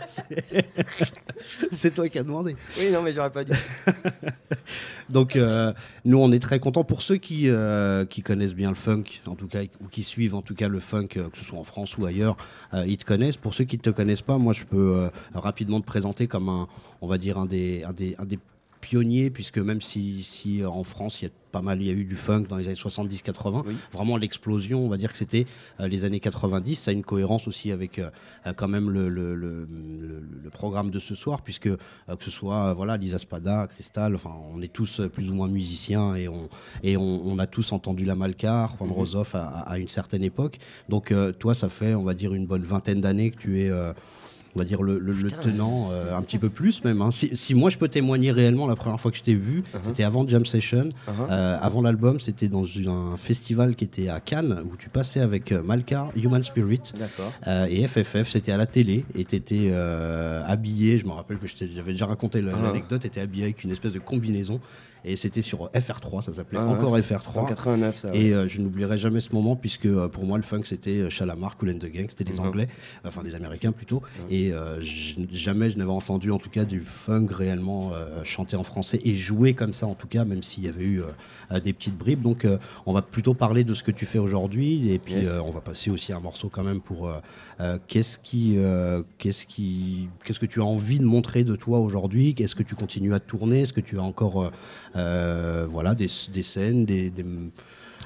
[1.70, 2.56] c'est- toi qui as demandé.
[2.78, 3.52] Oui, non, mais j'aurais pas dû.
[5.08, 5.38] Donc,
[6.04, 6.84] nous, on est très contents.
[6.84, 7.48] Pour ceux qui,
[8.10, 10.80] qui connaissent bien le funk, en tout cas, ou qui suivent en tout cas le
[10.80, 12.36] funk, que ce soit en France ou ailleurs,
[12.86, 13.36] ils te connaissent.
[13.36, 15.08] Pour ceux qui ne te connaissent pas, moi, je peux euh,
[15.76, 16.68] rapidement te présenter comme un,
[17.02, 18.38] on va dire, un des, un des, un des
[18.80, 21.90] pionniers, puisque même si, si euh, en France, il y a pas mal, il y
[21.90, 23.74] a eu du funk dans les années 70-80, Oui.
[23.90, 25.46] vraiment l'explosion, on va dire que c'était
[25.80, 26.76] euh, les années 90.
[26.76, 28.10] Ça a une cohérence aussi avec euh,
[28.54, 32.30] quand même le, le, le- le- le programme de ce soir, puisque euh, que ce
[32.30, 36.48] soit voilà Lisa Spada, Crystal, enfin on est tous plus ou moins musiciens et on
[36.84, 40.58] et on, on a tous entendu la Malcar, Juan Rosoff à, à- une certaine époque.
[40.88, 43.70] Donc toi, ça fait on va dire une bonne vingtaine d'années que tu es
[44.56, 47.02] on va dire le, le- le tenant, euh, un petit peu plus même.
[47.02, 47.10] hein.
[47.10, 50.02] Si, si moi je peux témoigner réellement, la première fois que je t'ai vu, c'était
[50.02, 51.10] avant Jam Session, Uh-huh.
[51.30, 55.52] euh, avant l'album, c'était dans un festival qui était à Cannes où tu passais avec
[55.52, 56.80] euh, Malcar, Human Spirit.
[57.46, 61.46] Euh, et FFF, c'était à la télé, et t'étais euh, habillé, je me rappelle que
[61.74, 62.66] j'avais déjà raconté Ah.
[62.66, 64.60] l'anecdote, t'étais habillé avec une espèce de combinaison,
[65.06, 67.20] et c'était sur FR3, ça s'appelait Ah, encore ouais, FR3.
[67.24, 68.10] C'était en 89, ça.
[68.10, 68.18] ouais.
[68.18, 71.10] Et euh, je n'oublierai jamais ce moment puisque euh, pour moi le funk c'était euh,
[71.10, 72.40] Chalamar, Cool and the Gang, c'était des.
[72.40, 72.68] Anglais,
[73.04, 74.02] enfin des Américains plutôt.
[74.30, 74.80] Et euh,
[75.32, 79.14] jamais je n'avais entendu en tout cas du funk réellement euh, chanté en français et
[79.14, 81.06] joué comme ça en tout cas, même s'il y avait eu euh,
[81.52, 82.22] euh, des petites bribes.
[82.22, 85.28] Donc euh, on va plutôt parler de ce que tu fais aujourd'hui et puis Yes.
[85.28, 87.14] euh, on va passer aussi un morceau quand même pour euh,
[87.55, 87.55] euh,
[87.88, 92.34] qu'est-ce qui, euh, qu'est-ce qui, qu'est-ce que tu as envie de montrer de toi aujourd'hui?
[92.38, 93.62] Est-ce que tu continues à tourner?
[93.62, 94.50] Est-ce que tu as encore euh,
[94.96, 97.24] euh, voilà des, des scènes, des, des-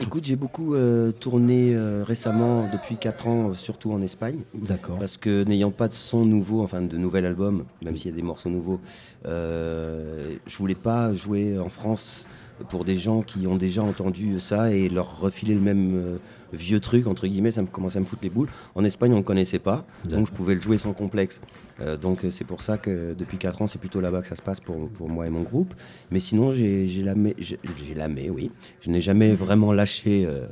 [0.03, 4.45] Écoute, j'ai beaucoup euh, tourné euh, récemment, depuis 4 ans, euh, surtout en Espagne.
[4.55, 4.99] D'accord.
[4.99, 8.17] Parce que n'ayant pas de son nouveau, enfin de nouvel album, même s'il y a
[8.17, 8.81] des morceaux nouveaux,
[9.27, 12.27] euh, je voulais pas jouer en France
[12.69, 16.17] pour des gens qui ont déjà entendu ça et leur refiler le même euh,
[16.53, 18.49] vieux truc, entre guillemets, ça me commençait à me foutre les boules.
[18.75, 21.41] En Espagne, on ne connaissait pas, donc je pouvais le jouer sans complexe.
[21.81, 24.37] Euh, donc euh, c'est pour ça que depuis 4 ans, c'est plutôt là-bas que ça
[24.37, 25.75] se passe pour, pour moi et mon groupe.
[26.11, 28.51] Mais sinon, j'ai lamé, oui.
[28.81, 30.47] Je n'ai jamais vraiment lâché euh,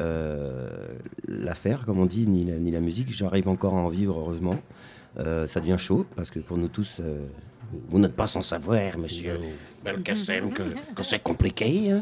[0.00, 0.68] euh,
[1.26, 3.10] l'affaire, comme on dit, ni la, ni la musique.
[3.10, 4.56] J'arrive encore à en vivre, heureusement.
[5.18, 7.26] Euh, ça devient chaud, parce que pour nous tous, euh,
[7.88, 9.38] vous n'êtes pas sans savoir, monsieur
[9.84, 10.62] Belkacem, que,
[10.94, 11.90] que c'est compliqué.
[11.90, 12.00] hein.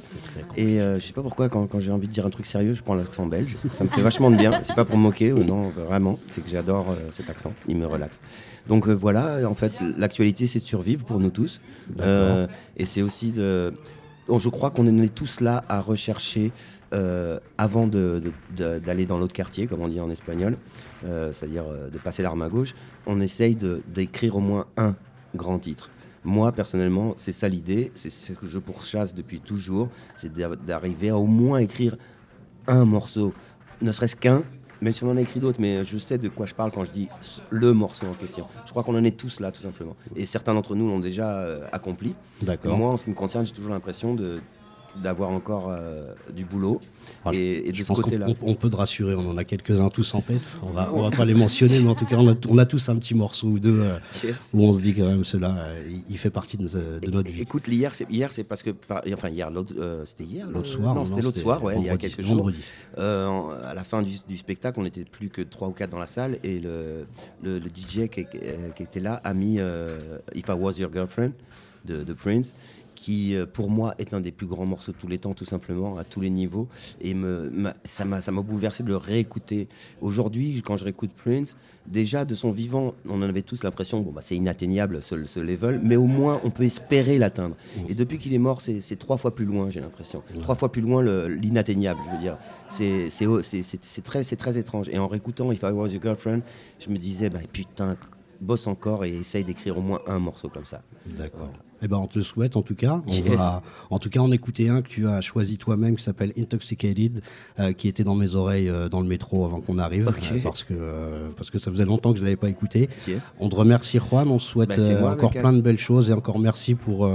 [0.57, 2.73] Et euh, je sais pas pourquoi, quand, quand j'ai envie de dire un truc sérieux,
[2.73, 3.57] je prends l'accent belge.
[3.73, 4.63] Ça me fait vachement de bien.
[4.63, 6.19] C'est pas pour me moquer, ou non, vraiment.
[6.29, 7.53] C'est que j'adore euh, cet accent.
[7.69, 8.21] Il me relaxe.
[8.69, 11.61] Donc euh, voilà, en fait, l'actualité, c'est de survivre pour nous tous.
[12.01, 12.47] Euh,
[12.77, 13.75] et c'est aussi de.
[14.27, 16.51] Bon, je crois qu'on est tous là à rechercher,
[16.95, 20.57] euh, avant de- de- de- d'aller dans l'autre quartier, comme on dit en espagnol,
[21.05, 22.75] euh, c'est-à-dire euh, de passer l'arme à gauche,
[23.07, 23.57] on essaye
[23.89, 24.95] d'écrire au moins un
[25.35, 25.91] grand titre.
[26.25, 31.11] Moi, personnellement, c'est ça l'idée, c'est ce que je pourchasse depuis toujours, c'est d'a- d'arriver
[31.11, 31.97] à au moins écrire
[32.67, 33.35] un morceau,
[33.83, 34.43] ne serait-ce qu'un,
[34.81, 36.85] même si on en a écrit d'autres, mais je sais de quoi je parle quand
[36.85, 37.09] je dis
[37.51, 38.47] le morceau en question.
[38.65, 39.97] Je crois qu'on en est tous là, tout simplement.
[40.17, 42.15] Et certains d'entre nous l'ont déjà accompli.
[42.43, 42.77] D'accord.
[42.77, 44.37] Moi, en ce qui me concerne, j'ai toujours l'impression de
[45.03, 46.81] d'avoir encore euh, du boulot.
[47.33, 48.27] Et, et de ce côté-là.
[48.43, 50.59] on- on peut te rassurer, on en a quelques-uns tous en tête.
[50.63, 52.67] On va, on va pas les mentionner, mais en tout cas, on a, on a
[52.67, 54.51] tous un petit morceau ou deux euh, Yes.
[54.55, 56.69] où on se dit quand même, cela, il, il fait partie de,
[57.11, 57.43] notre vie.
[57.43, 60.95] Écoute, hier, c'est hier, c'est parce que, par- enfin hier, euh, c'était hier, L'autre soir,
[60.95, 62.51] non, c'était l'autre soir, ouais, il y a quelques jours.
[62.99, 63.29] Euh,
[63.65, 66.07] à la fin du, du spectacle, on n'était plus que 3 ou 4 dans la
[66.07, 67.07] salle et le,
[67.43, 70.93] le- le DJ qui, euh, qui était là a mis euh, If I Was Your
[70.93, 71.33] Girlfriend
[71.85, 72.55] de, de Prince,
[72.95, 75.45] qui euh, pour moi est un des plus grands morceaux de tous les temps, tout
[75.45, 76.69] simplement, à tous les niveaux.
[77.01, 79.69] Et me, m'a- ça m'a bouleversé de le réécouter.
[80.01, 84.11] Aujourd'hui, quand je réécoute Prince, déjà de son vivant, on en avait tous l'impression, bon,
[84.13, 87.57] bah, c'est inatteignable ce, ce level, mais au moins on peut espérer l'atteindre.
[87.89, 90.23] Et depuis qu'il est mort, c'est c'est trois fois plus loin, j'ai l'impression.
[90.41, 92.37] Trois fois plus loin le- l'inatteignable, je veux dire.
[92.69, 93.27] C'est c'est-
[93.63, 94.89] c'est- très, c'est très étrange.
[94.89, 96.41] Et en réécoutant If I Was Your Girlfriend,
[96.81, 97.97] je me disais, bah, putain,
[98.45, 100.83] bosse encore et essaye d'écrire au moins un morceau comme ça.
[101.19, 101.51] D'accord.
[101.83, 103.03] Eh ben, on te le souhaite en tout cas.
[103.07, 103.27] On Yes.
[103.37, 107.21] va, en tout cas, en écouter un que tu as choisi toi-même qui s'appelle Intoxicated,
[107.59, 110.65] euh, qui était dans mes oreilles euh, dans le métro avant qu'on arrive, euh, parce,
[110.65, 110.75] que,
[111.37, 112.89] parce que ça faisait longtemps que je ne l'avais pas écouté.
[113.07, 113.33] Yes.
[113.41, 116.15] On te remercie Juan, on te souhaite Bah, moi, encore plein de belles choses et
[116.15, 117.07] encore merci pour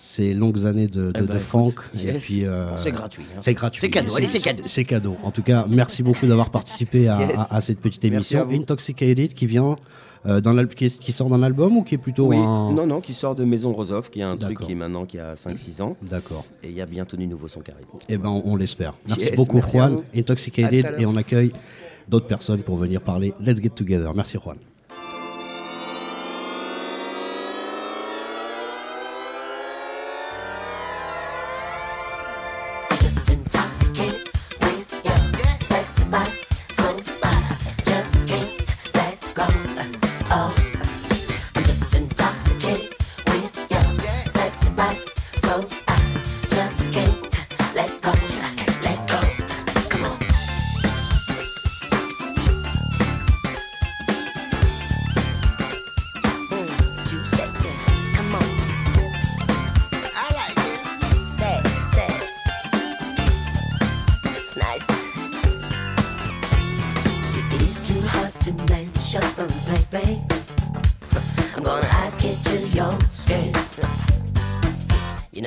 [0.00, 1.74] ces longues années de, de, Eh ben, de funk.
[1.94, 2.32] yes.
[2.42, 3.24] euh, C'est gratuit.
[3.36, 3.40] hein.
[3.40, 3.80] C'est gratuit.
[3.80, 4.62] C'est cadeau, allez, c'est cadeau.
[4.66, 5.16] C'est cadeau.
[5.24, 7.36] En tout cas, merci beaucoup d'avoir participé à, Yes.
[7.36, 8.46] à- à cette petite émission.
[8.50, 9.76] Intoxicated qui vient
[10.26, 12.72] euh, d'un qui, est- qui sort d'un album ou qui est plutôt Oui, un.
[12.72, 15.18] non, non, qui sort de Maison Rosov, qui est un truc qui est maintenant qui
[15.18, 15.96] a 5-6 ans.
[16.02, 16.44] D'accord.
[16.62, 17.86] Et il y a bientôt du nouveau son qui arrive.
[18.08, 18.94] Eh ben, on, on l'espère.
[19.06, 20.00] Merci Yes, beaucoup, merci Juan.
[20.14, 21.52] Intoxicated, et on accueille
[22.08, 23.34] d'autres personnes pour venir parler.
[23.40, 24.12] Let's get together.
[24.14, 24.56] Merci, Juan.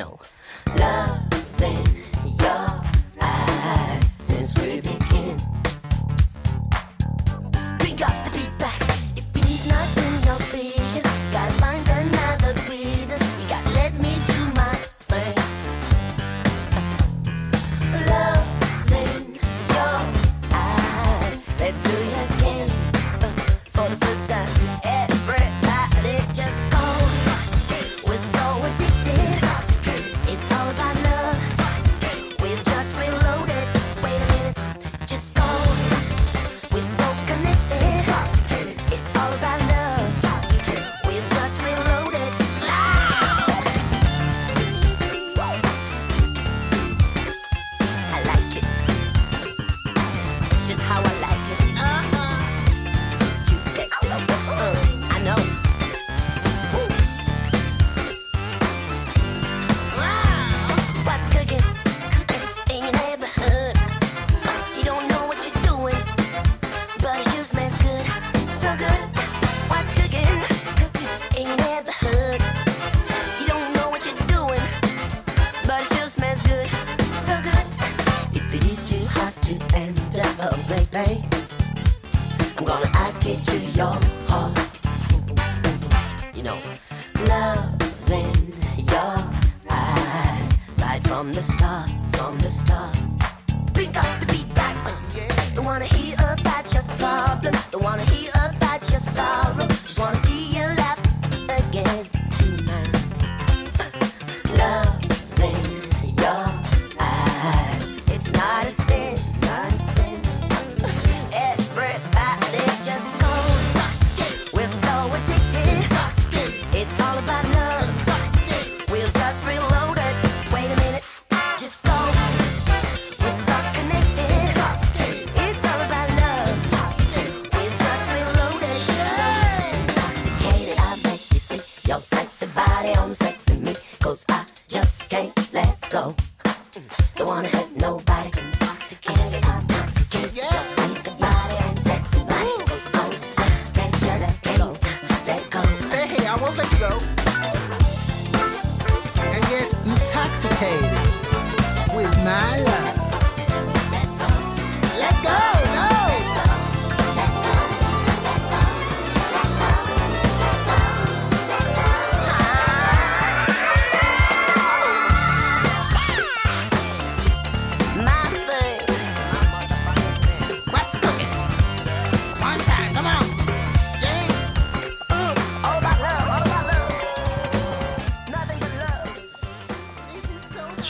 [0.02, 0.20] know.
[0.78, 1.31] Love.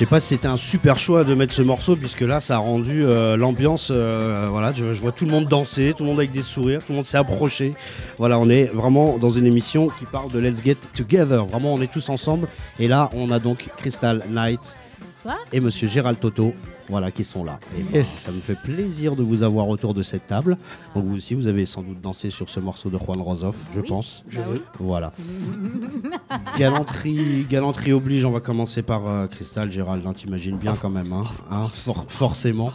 [0.06, 2.58] Sais pas si c'était un super choix de mettre ce morceau puisque là ça a
[2.58, 6.18] rendu euh, l'ambiance euh, voilà je, je vois tout le monde danser tout le monde
[6.18, 7.76] avec des sourires tout le monde s'est approché.
[8.18, 11.46] Voilà on est vraiment dans une émission qui parle de Let's Get Together.
[11.46, 12.48] Vraiment on est tous ensemble.
[12.80, 14.76] Et là on a donc Crystal Knight
[15.24, 15.38] Bonsoir.
[15.54, 16.52] et Monsieur Gérald Toto
[16.92, 20.04] voilà qui sont là et ben, ça me fait plaisir de vous avoir autour de
[20.04, 20.58] cette table
[20.94, 23.80] donc vous aussi vous avez sans doute dansé sur ce morceau de Juan Rosoff je
[23.80, 23.88] Oui.
[23.88, 24.62] pense Bah oui.
[24.80, 25.12] voilà
[26.58, 28.26] galanterie, galanterie oblige.
[28.26, 30.06] On va commencer par euh, Crystal, Gérald.
[30.06, 32.72] hein, T'imagines bien quand même, hein, hein, for- forcément.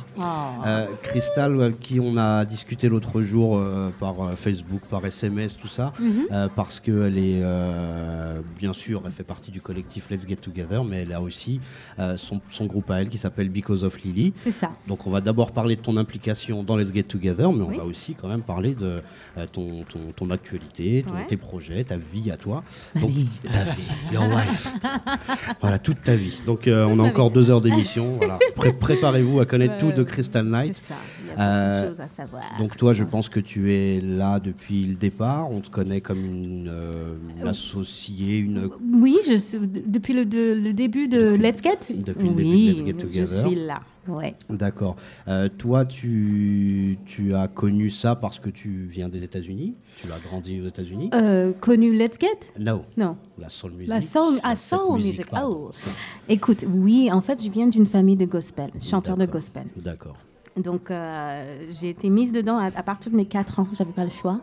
[0.66, 5.56] Euh, Crystal, euh, qui on a discuté l'autre jour euh, par euh, Facebook, par SMS,
[5.56, 5.92] tout ça,
[6.32, 10.84] euh, parce qu'elle est, euh, bien sûr, elle fait partie du collectif Let's Get Together,
[10.84, 11.60] mais elle a aussi
[11.98, 14.32] euh, son, son groupe à elle qui s'appelle Because of Lily.
[14.36, 14.72] C'est ça.
[14.88, 17.76] Donc on va d'abord parler de ton implication dans Let's Get Together, mais on Oui.
[17.78, 19.00] va aussi quand même parler de
[19.38, 21.26] euh, ton, ton, ton actualité, ton- Ouais.
[21.26, 22.62] tes projets, ta vie à toi.
[22.94, 23.10] Donc,
[23.42, 23.82] ta vie,
[24.12, 24.74] your life.
[25.60, 26.40] voilà, toute ta vie.
[26.46, 27.34] Donc euh, on a encore vie.
[27.34, 28.16] deux heures d'émission.
[28.18, 28.38] voilà.
[28.54, 30.02] Pré- Préparez-vous à connaître tout de.
[30.06, 30.74] Crystal C'est Knight.
[30.74, 30.94] ça.
[31.24, 32.42] Il y a Euh, de choses à savoir.
[32.58, 35.50] Donc toi, je pense que tu es là depuis le départ.
[35.50, 38.68] On te connaît comme une, euh, une associée, une...
[38.94, 39.56] Oui, je
[39.88, 41.92] depuis le, de- le début de Let's Get.
[41.94, 43.26] Depuis le début de Let's Get Together.
[43.42, 43.80] Je suis là.
[44.08, 44.34] Ouais.
[44.50, 44.96] D'accord.
[45.28, 49.74] Euh, toi, tu, tu as connu ça parce que tu viens des États-Unis?
[50.00, 51.10] Tu as grandi aux États-Unis?
[51.14, 52.52] Euh, connu Let's Get?
[52.58, 52.84] Non.
[52.96, 53.16] Non.
[53.38, 53.88] La soul music.
[53.88, 55.26] La soul, ah, La folk soul music.
[55.30, 55.70] pardon.
[55.70, 55.88] Oh.
[56.28, 59.66] Écoute, oui, en fait, je viens d'une famille de gospel, chanteur de gospel.
[59.76, 60.16] D'accord.
[60.56, 63.68] Donc, euh, j'ai été mise dedans à, à partir de mes 4 ans.
[63.74, 64.40] J'avais pas le choix.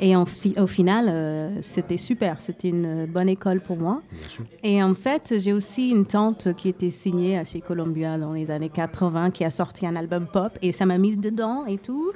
[0.00, 2.40] Et en fi- au final, euh, c'était super.
[2.40, 4.02] C'était une bonne école pour moi.
[4.62, 8.68] Et en fait, j'ai aussi une tante qui était signée chez Columbia dans les années
[8.68, 12.12] 80, qui a sorti un album pop, et ça m'a mise dedans et tout.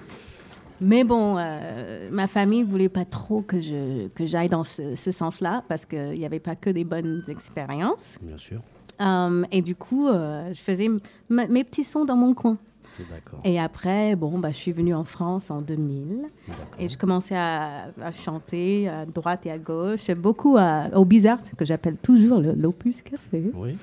[0.83, 5.11] Mais bon, euh, ma famille voulait pas trop que je que j'aille dans ce, ce
[5.13, 8.17] sens-là, parce qu'il n'y avait pas que des bonnes expériences.
[8.23, 8.61] Bien sûr.
[9.03, 10.89] Euh, et du coup, euh, je faisais
[11.29, 12.57] mes petits sons dans mon coin.
[13.45, 16.23] Et après, bon, bah, je suis venue en France en 2000.
[16.49, 16.65] D'accord.
[16.79, 21.39] Et je commençais à, à chanter à droite et à gauche, beaucoup à- au Bizarre,
[21.57, 23.51] que j'appelle toujours l'Opus Café.
[23.55, 23.77] Oui.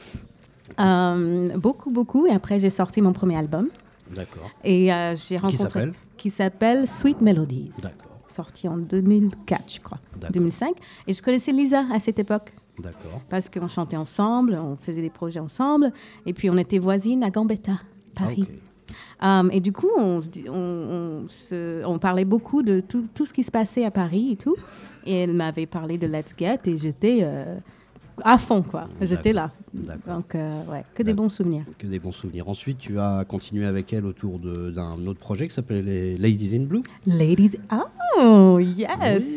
[0.79, 2.25] Euh, beaucoup, beaucoup.
[2.27, 3.69] Et après, j'ai sorti mon premier album.
[4.13, 4.49] D'accord.
[4.63, 5.91] Et euh, j'ai rencontré.
[6.17, 7.71] Qui s'appelle Sweet Melodies.
[7.81, 8.11] D'accord.
[8.27, 9.99] Sorti en 2004, je crois.
[10.15, 10.31] D'accord.
[10.33, 10.75] 2005.
[11.07, 12.53] Et je connaissais Lisa à cette époque.
[12.79, 13.21] D'accord.
[13.29, 15.91] Parce qu'on chantait ensemble, on faisait des projets ensemble.
[16.25, 17.79] Et puis, on était voisines à Gambetta,
[18.15, 18.47] Paris.
[18.49, 18.55] Ah.
[19.21, 23.33] Um, et du coup, on, on, on se- on parlait beaucoup de tout, tout ce
[23.33, 24.55] qui se passait à Paris et tout.
[25.05, 27.57] Et elle m'avait parlé de Let's Get et j'étais euh,
[28.23, 28.87] à fond, quoi.
[29.01, 29.51] J'étais là.
[29.73, 31.63] Donc, euh, ouais, que des bons souvenirs.
[31.77, 32.49] Que des bons souvenirs.
[32.49, 36.63] Ensuite, tu as continué avec elle autour d'un autre projet qui s'appelait les Ladies in
[36.63, 36.81] Blue.
[37.05, 37.57] Ladies,
[38.19, 38.87] oh, yes,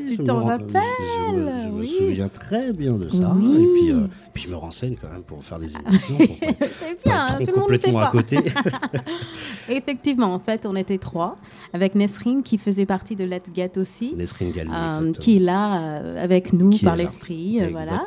[0.08, 0.82] Oui, tu t'en rappelles.
[1.30, 1.94] Je, me, je me oui.
[1.98, 3.32] souviens très bien de ça.
[3.36, 3.56] Oui.
[3.56, 6.16] Et puis, euh, puis je me renseigne quand même pour faire des émissions.
[6.40, 8.10] Pas- C'est pas bien, être tout le monde ne le fait complètement à pas.
[8.10, 8.36] côté.
[9.68, 11.36] Effectivement, en fait, on était trois,
[11.72, 15.80] avec Nesrine qui faisait partie de Let's Get aussi, Nesrine Galmi, euh, qui est là
[16.00, 17.60] euh, avec nous Qui par l'esprit.
[17.70, 18.06] voilà.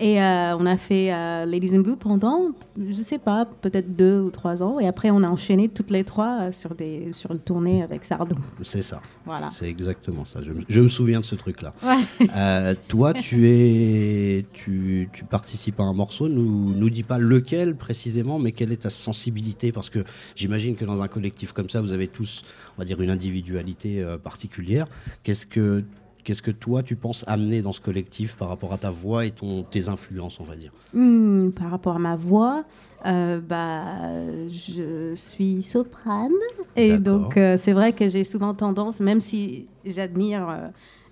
[0.00, 1.10] Et euh, on a fait
[1.46, 4.78] Ladies in Blue pendant, je sais pas, peut-être deux ou trois ans.
[4.80, 8.36] Et après, on a enchaîné toutes les trois sur, des, sur une tournée avec Sardou.
[8.64, 9.00] C'est ça.
[9.24, 9.48] Voilà.
[9.52, 10.40] C'est exactement exactement ça.
[10.42, 11.74] Je, me- je me souviens de ce truc-là.
[11.82, 12.26] Ouais.
[12.36, 16.28] Euh, toi, tu es, tu, tu participes à un morceau.
[16.28, 19.72] Nous, nous dis pas lequel précisément, mais quelle est ta sensibilité?
[19.72, 20.04] Parce que
[20.36, 22.42] j'imagine que dans un collectif comme ça, vous avez tous,
[22.76, 24.86] on va dire, une individualité euh, particulière.
[25.22, 25.84] Qu'est-ce que,
[26.24, 29.30] qu'est-ce que toi, tu penses amener dans ce collectif par rapport à ta voix et
[29.30, 30.72] ton, tes influences, on va dire?
[30.92, 32.64] Hmm, par rapport à ma voix,
[33.06, 33.82] euh, bah,
[34.48, 36.30] je suis soprane.
[36.76, 40.68] Et donc, euh, c'est vrai que j'ai souvent tendance, même si j'admire euh,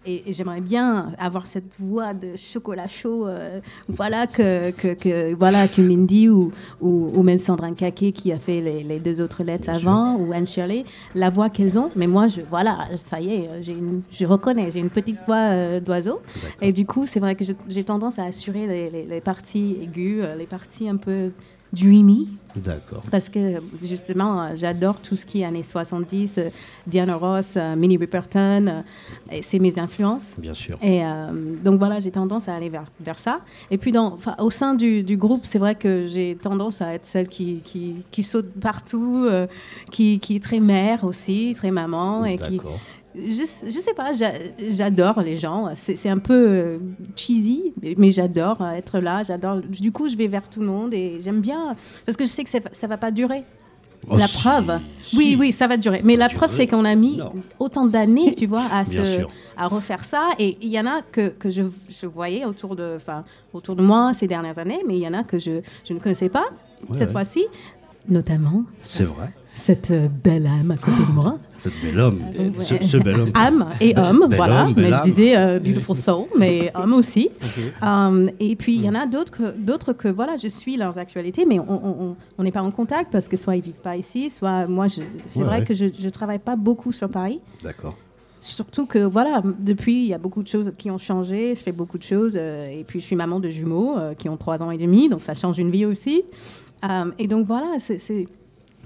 [0.07, 5.35] et, et j'aimerais bien avoir cette voix de chocolat chaud, euh, voilà, que, que, que-
[5.35, 9.21] voilà, qu'une Lindy ou, ou, ou même Sandrine Caquet qui a fait les, les deux
[9.21, 9.89] autres lettres Bien sûr.
[9.91, 10.85] avant, ou Anne Shirley,
[11.15, 11.91] la voix qu'elles ont.
[11.97, 15.81] Mais moi, je, voilà, ça y est, une- je reconnais, j'ai une petite voix euh,
[15.81, 16.21] d'oiseau.
[16.63, 20.25] Et du coup, c'est vrai que j'ai tendance à assurer les, les- les parties aiguës,
[20.25, 21.31] euh, les parties un peu
[21.73, 23.03] dreamy, D'accord.
[23.11, 26.49] parce que justement, euh, j'adore tout ce qui est années 70, euh,
[26.87, 28.83] Diana Ross, euh, Minnie Riperton,
[29.41, 30.35] c'est mes influences.
[30.39, 30.77] Bien sûr.
[30.83, 31.31] Et euh,
[31.63, 33.41] donc voilà, j'ai tendance à aller vers, vers ça.
[33.71, 37.05] Et puis dans, au sein du, du groupe, c'est vrai que j'ai tendance à être
[37.05, 39.47] celle qui, qui, qui saute partout, euh,
[39.91, 42.61] qui, qui est très mère aussi, très maman, et qui.
[43.15, 44.33] Je, je sais pas, j'a-
[44.69, 45.71] j'adore les gens.
[45.75, 46.79] C'est un peu euh,
[47.17, 49.23] cheesy, mais j'adore euh, être là.
[49.23, 49.61] J'adore.
[49.61, 52.45] Du coup, je vais vers tout le monde et j'aime bien parce que je sais
[52.45, 53.43] que ça, ça va pas durer.
[54.09, 55.15] Oh, la si, preuve, si.
[55.17, 56.01] oui, oui, ça va durer.
[56.03, 57.33] Mais la preuve, c'est qu'on a mis Non.
[57.59, 59.27] autant d'années, tu vois, à, se-
[59.59, 60.31] refaire ça.
[60.39, 62.97] Et il y en a que, que je, je voyais autour de,
[63.53, 65.99] autour de moi ces dernières années, mais il y en a que je, je ne
[65.99, 66.47] connaissais pas
[66.89, 67.13] Ouais, cette ouais.
[67.13, 67.45] fois-ci,
[68.09, 69.35] notamment C'est vrai.
[69.61, 71.39] Cette euh, belle âme à côté de moi.
[71.61, 72.51] Cet bel homme, Ouais.
[72.59, 73.33] ce, ce bel homme.
[73.35, 74.65] âme et homme, voilà.
[74.65, 77.29] homme, belle mais je disais euh, beautiful soul, mais homme aussi.
[77.83, 80.97] Euh, et puis il y en a d'autres que, d'autres que voilà, je suis leurs
[80.97, 84.67] actualités, mais on- n'est pas en contact parce que soit ils vivent pas ici, soit
[84.71, 85.03] moi, c'est
[85.37, 85.65] Ouais, vrai ouais.
[85.67, 87.41] que je, je travaille pas beaucoup sur Paris.
[87.63, 87.95] D'accord.
[88.41, 91.55] Surtout que voilà, depuis il y a beaucoup de choses qui ont changé.
[91.55, 94.31] Je fais beaucoup de choses euh, et puis je suis maman de jumeaux euh, qui
[94.31, 96.23] ont trois ans et demi, donc ça change une vie aussi.
[96.89, 98.25] Euh, et donc voilà, c'est-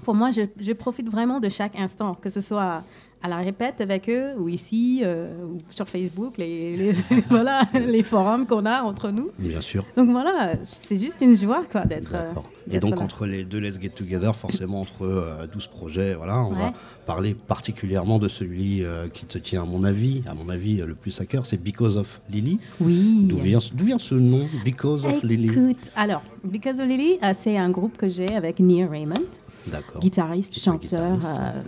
[0.05, 2.83] pour moi, je, je profite vraiment de chaque instant, que ce soit
[3.23, 6.91] à la répète avec eux ou ici euh, ou sur Facebook, les, les-
[7.29, 9.29] voilà, les forums qu'on a entre nous.
[9.39, 9.83] Bien sûr.
[9.97, 12.11] Donc voilà, c'est juste une joie quoi d'être.
[12.13, 12.31] euh.
[12.69, 13.01] Et donc là.
[13.01, 16.73] entre les deux Let's Get Together, forcément entre euh, 12 projets, voilà, on va
[17.07, 20.93] parler particulièrement de celui euh, qui te tient à mon avis, à mon avis le
[20.93, 22.59] plus à cœur, c'est Because of Lily.
[22.79, 23.27] Oui.
[23.27, 23.59] D'où vient,
[23.97, 25.47] ce nom, Because of Lily?
[25.49, 29.13] Écoute, alors, Because of Lily, c'est un groupe que j'ai avec Nia Raymond.
[29.99, 31.61] Guitariste, chanteur, guitariste, euh,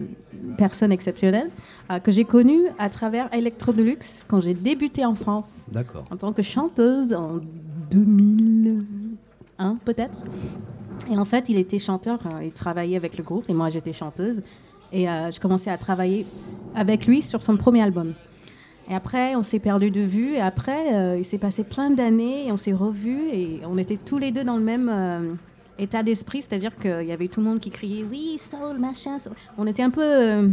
[0.57, 1.49] personne exceptionnelle,
[1.91, 6.05] euh, que j'ai connu à travers Electro Deluxe quand j'ai débuté en France D'accord.
[6.11, 7.39] en tant que chanteuse en
[7.91, 10.19] 2001 peut-être.
[11.09, 13.93] Et en fait, il était chanteur, euh, il travaillait avec le groupe et moi j'étais
[13.93, 14.41] chanteuse.
[14.91, 16.25] Et euh, je commençais à travailler
[16.75, 18.13] avec lui sur son premier album.
[18.89, 20.35] Et après, on s'est perdu de vue.
[20.35, 23.29] Et après, euh, il s'est passé plein d'années et on s'est revus.
[23.33, 25.33] Et on était tous les deux dans le même euh,
[25.80, 26.41] état d'esprit.
[26.41, 29.19] C'est-à-dire qu'il y avait tout le monde qui criait Oui, soul, machin.
[29.19, 29.34] soul.
[29.57, 30.49] On était un peu euh,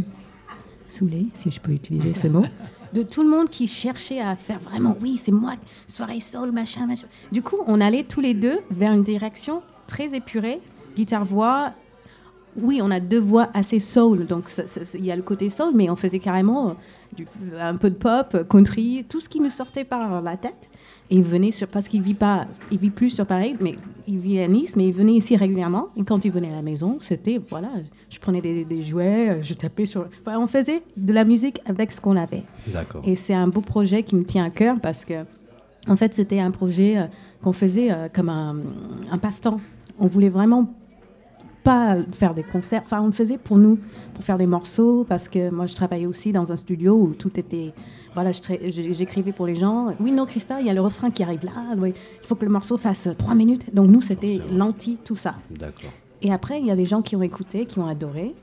[0.87, 2.45] saoulés, si je peux utiliser ce mot.
[2.93, 5.53] De tout le monde qui cherchait à faire vraiment Oui, c'est moi,
[5.87, 7.07] soirée soul, machin, machin.
[7.31, 10.61] Du coup, on allait tous les deux vers une direction très épurée
[10.95, 11.73] guitare-voix,
[12.61, 14.45] oui, on a deux voix assez soul, donc
[14.93, 16.73] il y a le côté soul, mais on faisait carrément euh,
[17.15, 17.27] du-
[17.59, 20.69] un peu de pop, euh, country, tout ce qui nous sortait par la tête.
[21.11, 23.75] Et il venait sur, parce qu'il vit pas, il vit plus sur Paris, mais
[24.07, 25.89] il vit à Nice, mais il venait ici régulièrement.
[25.97, 27.69] Et quand il venait à la maison, c'était voilà,
[28.09, 31.59] je prenais des, des jouets, euh, je tapais sur, Enfin, on faisait de la musique
[31.67, 32.43] avec ce qu'on avait.
[32.67, 33.01] D'accord.
[33.05, 35.25] Et c'est un beau projet qui me tient à cœur parce que,
[35.87, 37.03] en fait, c'était un projet euh,
[37.43, 38.55] qu'on faisait euh, comme un,
[39.11, 39.59] un passe-temps.
[39.99, 40.73] On voulait vraiment
[41.65, 42.83] pas faire des concerts.
[42.85, 43.77] Enfin, on le faisait pour nous,
[44.13, 47.37] pour faire des morceaux, parce que moi, je travaillais aussi dans un studio où tout
[47.37, 47.73] était.
[48.13, 49.93] Voilà, j'écrivais pour les gens.
[49.99, 51.75] Oui, non, Christa, il y a le refrain qui arrive là.
[51.77, 53.73] oui, il faut que le morceau fasse trois minutes.
[53.75, 55.35] Donc, nous, c'était l'anti, tout ça.
[55.51, 55.89] D'accord.
[56.21, 58.33] Et après, il y a des gens qui ont écouté, qui ont adoré.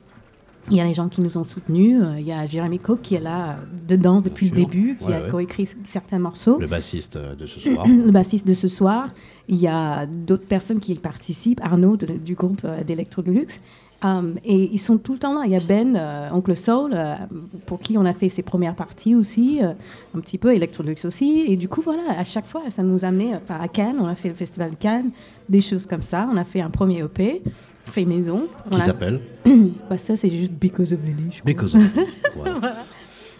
[0.71, 1.99] Il y a des gens qui nous ont soutenus.
[2.01, 3.53] Euh, Il y a Jérémy Cook qui est là euh,
[3.87, 5.29] dedans depuis le début, qui Ouais, a ouais.
[5.29, 6.57] coécrit certains morceaux.
[6.59, 7.85] Le bassiste euh, de ce soir.
[7.87, 9.09] Le bassiste de ce soir.
[9.49, 11.59] Il y a d'autres personnes qui y participent.
[11.63, 13.61] Arnaud de- du groupe d'Electro Deluxe.
[14.05, 15.43] Um, et ils sont tout le temps là.
[15.45, 17.15] Il y a Ben, euh, Oncle Soul, euh,
[17.65, 19.71] pour qui on a fait ses premières parties aussi, euh,
[20.15, 21.45] un petit peu Electro Deluxe aussi.
[21.47, 23.95] Et du coup, voilà, à chaque fois, ça nous a amené enfin, à Cannes.
[24.01, 25.11] On a fait le festival de Cannes,
[25.47, 26.27] des choses comme ça.
[26.31, 27.41] On a fait un premier EP,
[27.85, 28.47] fait maison.
[28.71, 29.19] On Qui s'appelle
[29.89, 31.41] bah, ça, c'est juste Because of Lily.
[31.45, 32.07] Because of Lily.
[32.35, 32.75] Voilà.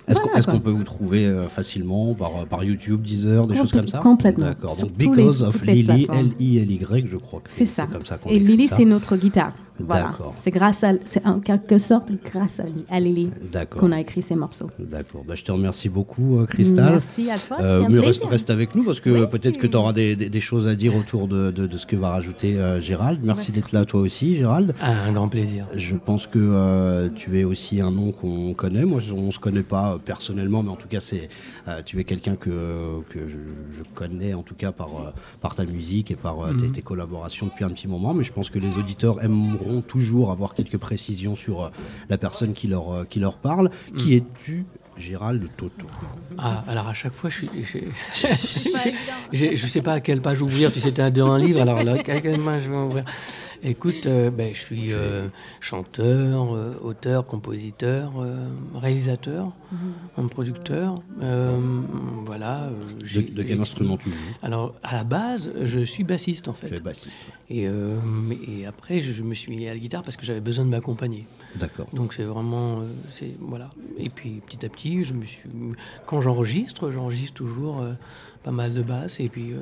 [0.06, 3.72] Est-ce qu'on Voilà, peut vous trouver euh, facilement par, euh, par YouTube, Deezer, des choses
[3.72, 4.48] comme ça complètement.
[4.48, 4.76] D'accord.
[4.76, 6.08] Donc Because les- of Lily.
[6.12, 7.88] L-I-L-Y, je crois que C'est ça.
[7.90, 9.54] comme ça qu'on Et Lily, c'est notre guitare.
[9.80, 10.12] Voilà.
[10.38, 13.30] C'est grâce à, c'est en quelque sorte grâce à, à Lily
[13.78, 14.68] qu'on a écrit ces morceaux.
[14.80, 15.24] D'accord.
[15.28, 16.92] Bah, je te remercie beaucoup, euh, Cristal.
[16.92, 18.30] Merci à toi, Euh, un mais reste, plaisir.
[18.30, 20.96] reste avec nous parce que peut-être que tu auras des, des- des choses à dire
[20.96, 23.20] autour de, de- de ce que va rajouter euh, Gérald.
[23.24, 24.76] Merci d'être là toi aussi, Gérald.
[24.82, 25.66] Ah, un grand plaisir.
[25.76, 28.86] Je pense que euh, tu es aussi un nom qu'on connaît.
[28.86, 31.30] Moi, on se connaît pas personnellement, mais en tout cas, c'est
[31.86, 32.50] tu es quelqu'un que,
[33.10, 33.38] que je,
[33.78, 34.90] je connais en tout cas par,
[35.42, 38.14] par ta musique et par tes, tes collaborations depuis un petit moment.
[38.14, 41.70] Mais je pense que les auditeurs aimeront toujours avoir quelques précisions sur euh,
[42.10, 43.70] la personne qui leur, euh, qui leur parle.
[43.98, 44.66] Qui es-tu,
[44.98, 45.88] Gérald Toto
[46.38, 47.50] Ah, alors à chaque fois, je suis.
[49.32, 50.72] Je, je sais pas à quelle page ouvrir.
[50.72, 53.04] Tu sais, t'es dans un livre, alors là, à quelle main je vais ouvrir?
[53.64, 55.28] Écoute, euh, ben, je suis euh,
[55.62, 59.52] chanteur, euh, auteur, compositeur, euh, réalisateur,
[60.18, 61.02] un producteur.
[61.22, 61.58] euh,
[62.26, 62.64] voilà.
[62.64, 62.70] euh,
[63.00, 64.18] de, j'ai- de quel instrument tu joues?
[64.42, 66.82] Alors, à la base, je suis bassiste en Tu es fait.
[66.82, 67.18] bassiste.
[67.50, 70.26] Et, euh, mais- et après, je, je me suis mis à la guitare parce que
[70.26, 71.26] j'avais besoin de m'accompagner.
[71.56, 71.88] D'accord.
[71.94, 73.70] Donc c'est vraiment, euh, c'est voilà.
[73.98, 75.50] Et puis petit à petit, je me suis,
[76.06, 77.94] quand j'enregistre, j'enregistre toujours euh,
[78.44, 79.60] pas mal de basses et puis euh,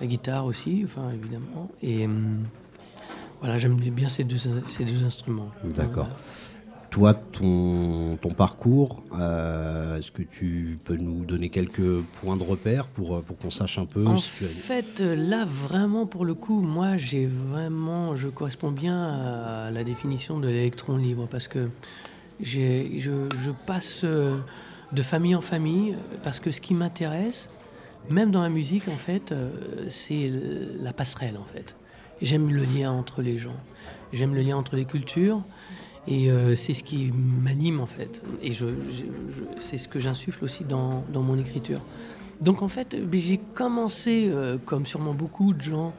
[0.00, 1.70] la guitare aussi, enfin évidemment.
[1.82, 2.10] Et euh,
[3.40, 5.50] voilà, j'aime bien ces deux, ces deux instruments.
[5.64, 6.04] D'accord.
[6.04, 6.16] Voilà.
[6.90, 12.86] Toi, ton, ton parcours, euh, est-ce que tu peux nous donner quelques points de repère
[12.86, 16.06] pour, euh, pour qu'on sache un peu En si tu as- fait, euh, là, vraiment,
[16.06, 21.28] pour le coup, moi, j'ai vraiment, je corresponds bien à la définition de l'électron libre
[21.30, 21.68] parce que
[22.40, 23.12] j'ai, je,
[23.44, 27.50] je passe de famille en famille parce que ce qui m'intéresse,
[28.08, 29.34] même dans la musique, en fait,
[29.90, 30.32] c'est
[30.80, 31.76] la passerelle, en fait.
[32.22, 33.54] J'aime le lien entre les gens,
[34.14, 35.42] j'aime le lien entre les cultures.
[36.10, 38.22] Et euh, c'est ce qui m'anime en fait.
[38.42, 41.80] Et je, je- je- c'est ce que j'insuffle aussi dans, dans mon écriture.
[42.40, 45.92] Donc en fait, j'ai commencé, euh, comme sûrement beaucoup de gens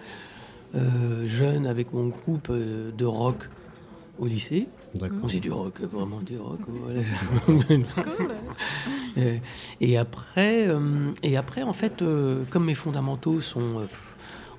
[0.76, 3.50] euh, jeunes, avec mon groupe euh, de rock
[4.20, 4.68] au lycée.
[4.96, 5.18] D'accord.
[5.24, 6.60] On c'est du rock, vraiment du rock.
[6.68, 7.02] voilà.
[9.82, 10.68] Et après,
[11.24, 12.04] et après, en fait,
[12.50, 13.88] comme mes fondamentaux sont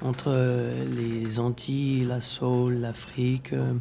[0.02, 0.32] entre
[0.94, 3.72] les Antilles, la soul, l'Afrique, euh,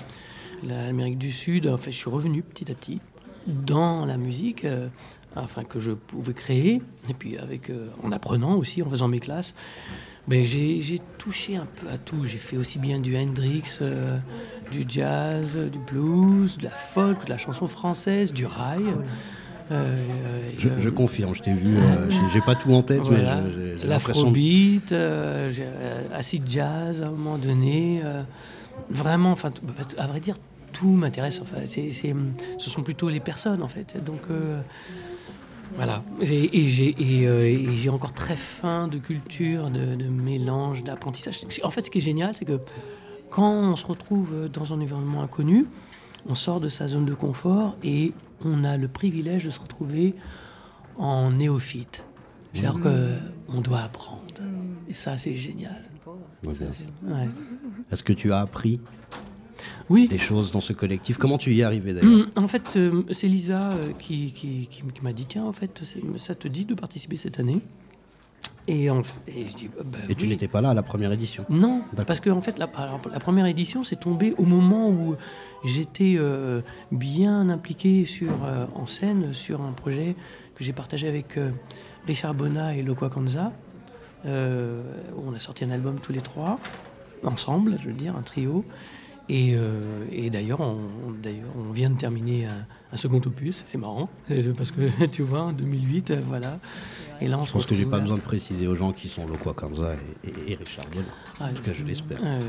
[0.68, 3.00] l'Amérique du Sud, en fait, je suis revenu petit à petit
[3.48, 4.88] dans la musique, euh,
[5.36, 9.20] afin que je pouvais créer, et puis avec, euh, en apprenant aussi, en faisant mes
[9.20, 9.56] classes.
[10.28, 12.26] Ben, j'ai j'ai touché un peu à tout.
[12.26, 14.18] J'ai fait aussi bien du Hendrix, euh,
[14.72, 18.84] du jazz, euh, du blues, de la folk, de la chanson française, du rail.
[19.72, 19.96] Euh, euh,
[20.60, 23.42] Je, euh, je confirme, je t'ai vu, euh, j'ai- pas tout en tête, voilà.
[23.42, 28.02] mais j'ai- L'afrobeat, euh, euh, acid jazz à un moment donné.
[28.04, 28.22] euh,
[28.92, 29.52] vraiment, enfin,
[29.98, 30.36] à vrai dire,
[30.72, 31.40] tout m'intéresse.
[31.42, 32.16] Enfin, c'est, c'est-
[32.58, 34.04] ce sont plutôt les personnes, en fait.
[34.04, 34.62] Donc, euh,
[35.76, 36.04] voilà.
[36.22, 40.84] J'ai- et, j'ai, et, euh, et j'ai encore très faim de culture, de, de mélange,
[40.84, 41.40] d'apprentissage.
[41.48, 42.60] C'est- En fait, ce qui est génial, c'est que
[43.30, 45.66] quand on se retrouve dans un environnement inconnu,
[46.28, 48.14] on sort de sa zone de confort et
[48.44, 50.16] on a le privilège de se retrouver
[50.98, 52.04] en néophyte.
[52.54, 54.20] C'est-à-dire qu'on doit apprendre.
[54.90, 55.76] Et ça, c'est génial.
[56.44, 56.88] Ouais, Ça, bien c'est- sûr.
[57.16, 57.30] ouais.
[57.92, 58.82] Est-ce que tu as appris
[59.90, 63.04] Oui, des choses dans ce collectif Comment tu y es arrivé d'ailleurs en fait, euh,
[63.12, 65.82] c'est Lisa euh, qui, qui- qui- qui m'a dit tiens, en fait,
[66.18, 67.60] ça te dit de participer cette année
[68.68, 70.30] et, en- et je dis bah, Et tu oui.
[70.30, 73.20] n'étais pas là à la première édition Non, parce que en fait, la, alors, la
[73.20, 75.16] première édition, c'est tombé au moment où
[75.66, 80.16] j'étais euh, bien impliqué sur, euh, en scène sur un projet
[80.56, 81.50] que j'ai partagé avec euh,
[82.06, 83.52] Richard Bonnat et Loqua Kanza.
[84.26, 84.82] Euh,
[85.16, 86.60] où on a sorti un album tous les trois,
[87.24, 88.66] ensemble, je veux dire, un trio.
[89.30, 94.54] Et, euh, et d'ailleurs, on, vient de terminer un, un second opus, c'est marrant, euh,
[94.58, 96.60] parce que tu vois, en 2008, euh, voilà.
[97.22, 99.28] Et là, on Je pense que j'ai pas besoin de préciser aux gens qui sont
[99.28, 100.86] Loqua Kanza et, et- et Richard.
[101.40, 102.18] Ah, En tout cas, je l'espère.
[102.24, 102.40] euh,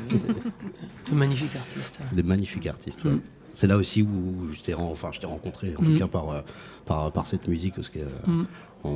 [1.11, 2.01] de magnifiques artistes.
[2.12, 3.05] Des magnifiques artistes.
[3.05, 3.16] ouais.
[3.53, 5.85] C'est là aussi où je t'ai enfin, rencontré, en Mm.
[5.87, 6.45] tout cas par,
[6.87, 8.45] par, par cette musique, parce que Mm.
[8.85, 8.91] on,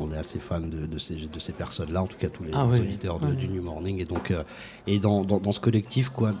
[0.00, 2.50] on est assez fan de, de ces, de ces personnes-là, en tout cas tous les
[2.52, 4.00] Ah auditeurs de- du New Morning.
[4.00, 4.42] Et donc, euh,
[4.88, 6.32] et dans, dans, dans ce collectif, quoi,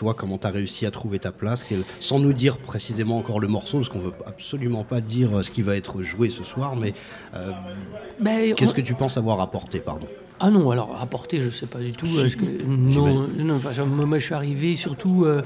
[0.00, 3.38] toi, comment tu as réussi à trouver ta place quel- Sans nous dire précisément encore
[3.38, 6.42] le morceau, parce qu'on veut absolument pas dire euh, ce qui va être joué ce
[6.42, 6.94] soir, mais
[7.34, 7.50] euh,
[8.18, 10.06] Ben, qu'est-ce on- que tu penses avoir apporté, pardon?
[10.40, 12.06] Ah non, alors apporter, je sais pas du tout.
[12.06, 15.42] Si, est-ce que- non, non enfin, je- moi, je suis arrivé surtout euh,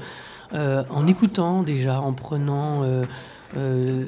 [0.53, 3.03] euh, en écoutant déjà, en prenant euh,
[3.57, 4.05] euh,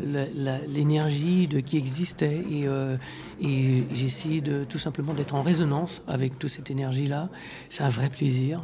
[0.69, 2.95] l'énergie de qui existait et, euh,
[3.41, 7.27] et j'ai essayé de tout simplement d'être en résonance avec toute cette énergie-là.
[7.67, 8.61] C'est un vrai plaisir.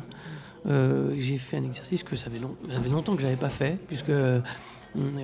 [0.66, 4.41] Euh, j'ai fait un exercice que ça fait longtemps que j'avais pas fait, puisque euh,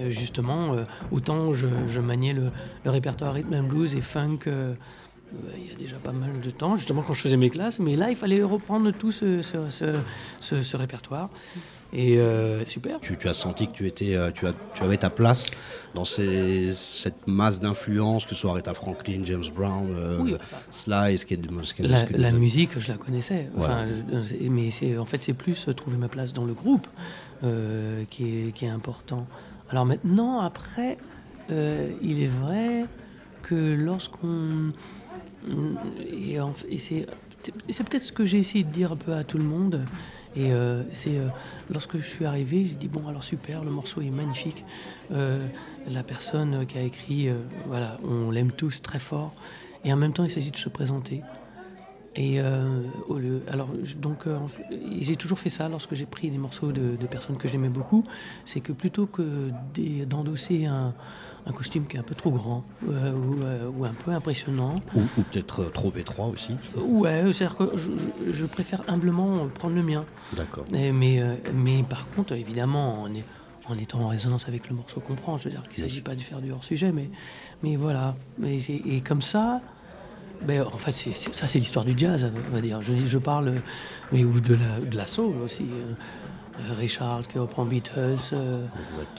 [0.09, 2.51] justement, euh, autant je, je maniais le,
[2.85, 4.39] répertoire rhythm blues et funk
[5.55, 7.95] il y a déjà pas mal de temps, justement quand je faisais mes classes, mais
[7.95, 11.29] là il fallait reprendre tout ce répertoire.
[11.91, 12.99] Et euh, super.
[12.99, 15.47] Tu, tu as senti que tu, étais, euh, tu, as, tu avais ta place
[15.95, 20.35] dans ces- cette masse d'influence, que ce soit Aretha Franklin, James Brown, euh, Oui.
[20.69, 23.49] Sly, Skid, Skid, La, Skid- la musique, je la connaissais.
[23.57, 23.87] Enfin,
[24.51, 24.69] mais
[24.99, 26.85] en fait, c'est plus trouver ma place dans le groupe
[27.43, 29.25] euh, qui, est, qui est important.
[29.71, 30.97] Alors maintenant, après,
[31.49, 32.85] il est vrai
[33.41, 34.73] que lorsqu'on...
[36.11, 36.37] Et
[36.77, 39.81] c'est peut-être ce que j'ai essayé de dire un peu à tout le monde.
[40.35, 41.27] Et euh, c'est euh,
[41.71, 44.63] lorsque je suis arrivé, j'ai dit bon alors super, le morceau est magnifique.
[45.11, 45.47] Euh,
[45.87, 47.29] la personne qui a écrit,
[47.67, 49.33] voilà, on l'aime tous très fort.
[49.83, 51.23] Et en même temps, il s'agit de se présenter.
[52.15, 52.41] Et
[53.07, 54.25] au lieu, alors donc
[54.99, 58.03] j'ai toujours fait ça lorsque j'ai pris des morceaux de, de personnes que j'aimais beaucoup,
[58.45, 59.51] c'est que plutôt que
[60.05, 60.93] d'endosser un,
[61.45, 64.75] un costume qui est un peu trop grand euh, ou, euh, ou un peu impressionnant,
[64.95, 66.55] Ou, ou peut-être euh, trop étroit aussi.
[66.77, 70.05] ouais, c'est-à-dire que je, je- je préfère humblement prendre le mien.
[70.35, 70.65] D'accord.
[70.71, 70.91] Mais,
[71.53, 73.25] mais par contre, évidemment, en, est-
[73.67, 76.01] en étant en résonance avec le morceau qu'on prend, je veux dire qu'il ne s'agit
[76.01, 77.09] pas de faire du hors-sujet, mais,
[77.63, 78.15] mais voilà.
[78.43, 78.57] Et,
[78.95, 79.61] et comme ça,
[80.45, 80.91] ben, en fait,
[81.33, 82.81] ça c'est l'histoire du jazz, on va dire.
[82.81, 83.55] Je, je parle,
[84.11, 85.65] mais, ou de la, de la soul aussi.
[86.59, 88.65] Euh, Richard qui reprend Beatles, euh,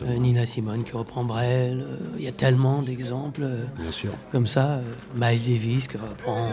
[0.02, 1.84] euh, Nina Simone qui reprend Brel.
[2.18, 3.42] Il y a tellement d'exemples.
[4.32, 4.80] comme ça,
[5.14, 6.50] Miles Davis qui reprend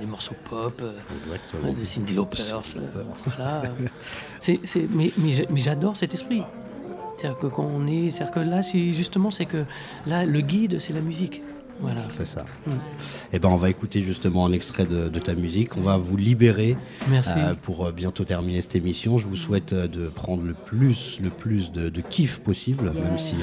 [0.00, 2.38] des, morceaux pop, de Cindy Lauper.
[3.24, 3.62] voilà.
[4.90, 6.42] Mais mais j'a- mais j'adore cet esprit.
[7.16, 9.64] C'est-à-dire que quand on est, c'est-à-dire que là, justement, c'est que
[10.06, 11.42] là, le guide, c'est la musique.
[11.80, 12.00] Voilà.
[12.16, 12.44] C'est ça.
[12.66, 12.70] Mm.
[13.32, 15.76] Et ben, on va écouter justement un extrait de, de ta musique.
[15.76, 16.76] On va vous libérer
[17.08, 17.32] Merci.
[17.36, 19.18] euh, pour euh, bientôt terminer cette émission.
[19.18, 23.18] Je vous souhaite euh, de prendre le plus, le plus de, de kiff possible, même
[23.18, 23.34] si,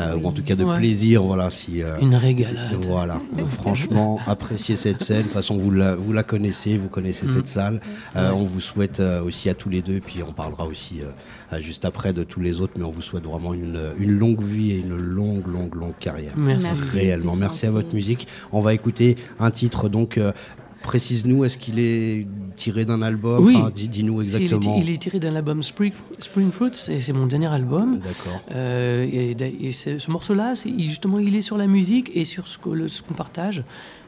[0.00, 0.76] euh, ou en tout cas de Ouais.
[0.76, 1.22] plaisir.
[1.22, 1.82] Voilà, si.
[1.82, 2.74] euh, Une régalade.
[2.82, 3.20] Voilà.
[3.46, 5.18] Franchement, appréciez cette scène.
[5.18, 7.80] De toute façon, vous la, vous la connaissez, vous connaissez cette salle.
[8.16, 11.00] Euh, On vous souhaite euh, aussi à tous les deux, puis on parlera aussi
[11.60, 14.72] juste après de tous les autres, mais on vous souhaite vraiment une, une longue vie
[14.72, 16.32] et une longue, longue, longue carrière.
[16.36, 16.66] Merci.
[16.66, 16.96] Merci.
[16.96, 17.36] Réellement.
[17.36, 18.26] Merci à votre musique.
[18.52, 20.18] On va écouter un titre donc.
[20.18, 20.32] euh,
[20.82, 22.26] Précise-nous, est-ce qu'il est
[22.62, 23.56] tiré d'un album Oui.
[23.56, 24.78] Enfin, dis- Dis-nous C'est- il est- exactement.
[24.80, 27.98] Il est, tiré d'un album Spring, Spring Fruit, c'est c'est mon dernier album.
[27.98, 28.40] D'accord.
[28.52, 32.24] Euh, et d'a- et ce morceau-là, c'est- il- justement, il est sur la musique et
[32.24, 33.64] sur ce que- le- ce qu'on partage.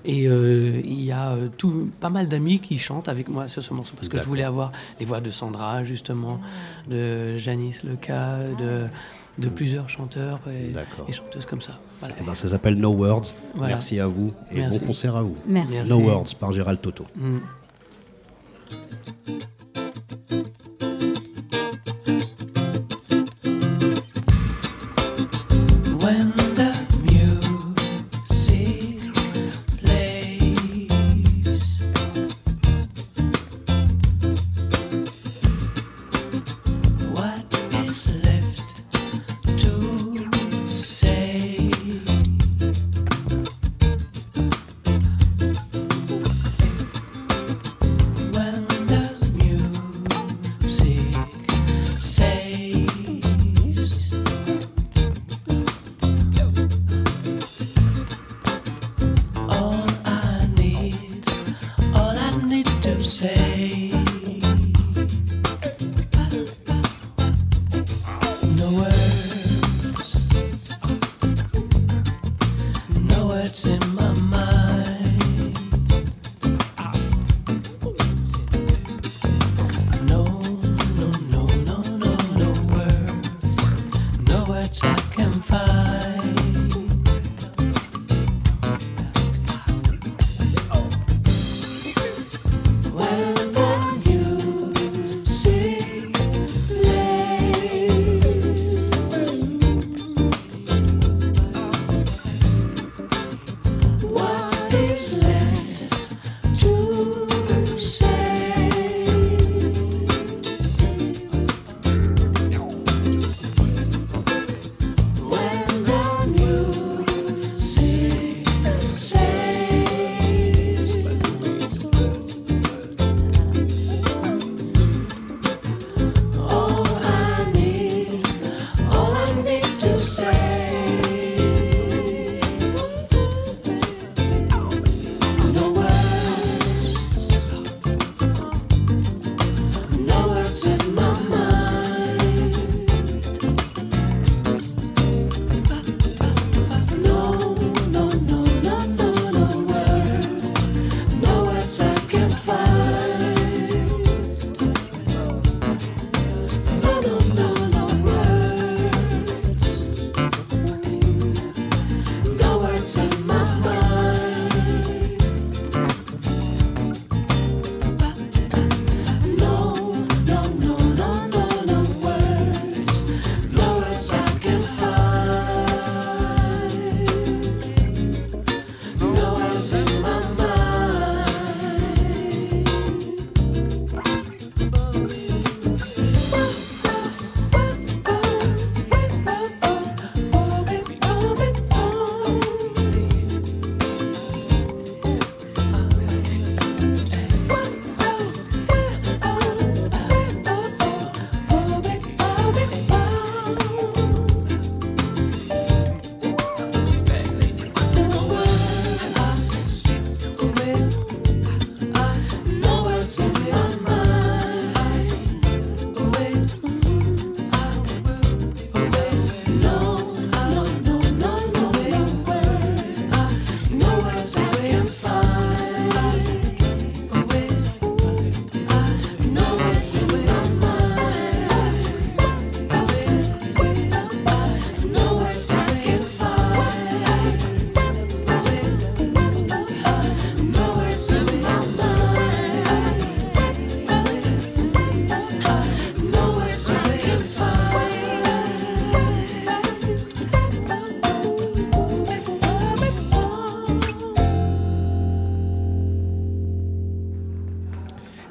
[0.06, 3.62] Et euh, il y a euh, tout, pas mal d'amis qui chantent avec moi sur
[3.62, 6.40] ce morceau parce que je voulais avoir les voix de Sandra, justement,
[6.90, 8.84] de Janice Leca, de,
[9.38, 11.06] de plusieurs chanteurs et, D'accord.
[11.08, 11.80] et chanteuses comme ça.
[12.00, 12.14] Voilà.
[12.20, 13.32] Eh ben, ça s'appelle No Words.
[13.54, 13.74] Voilà.
[13.76, 14.78] Merci à vous et Merci.
[14.78, 15.36] bon concert à vous.
[15.46, 15.74] Merci.
[15.74, 15.90] Merci.
[15.90, 17.04] No Words par Gérald Toto.
[17.16, 17.38] Mm.
[19.06, 20.63] えっ?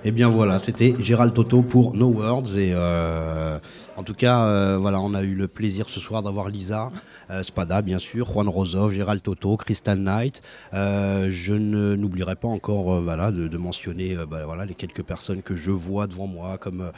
[0.05, 3.57] Eh bien voilà, c'était Gérald Toto pour No Words et euh,
[3.95, 6.91] en tout cas euh, voilà, on a eu le plaisir ce soir d'avoir Lisa,
[7.31, 10.41] euh, Spada bien sûr, Juan Rosov, Gérald Toto, Crystal Knight.
[10.73, 16.27] Je n'oublierai pas encore voilà de, mentionner bah, les quelques personnes que je vois devant
[16.27, 16.91] moi comme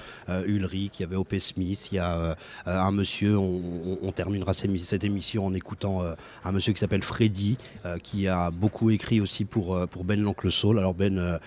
[0.48, 1.38] Ulrich, il y avait O.P.
[1.40, 2.36] Smith, il y a
[2.66, 6.02] un monsieur, on, terminera cette émi- cette émission en écoutant
[6.44, 7.58] un monsieur qui s'appelle Freddy,
[8.02, 10.50] qui a beaucoup écrit aussi pour, pour Ben l'Oncle.
[10.72, 11.40] Alors Ben,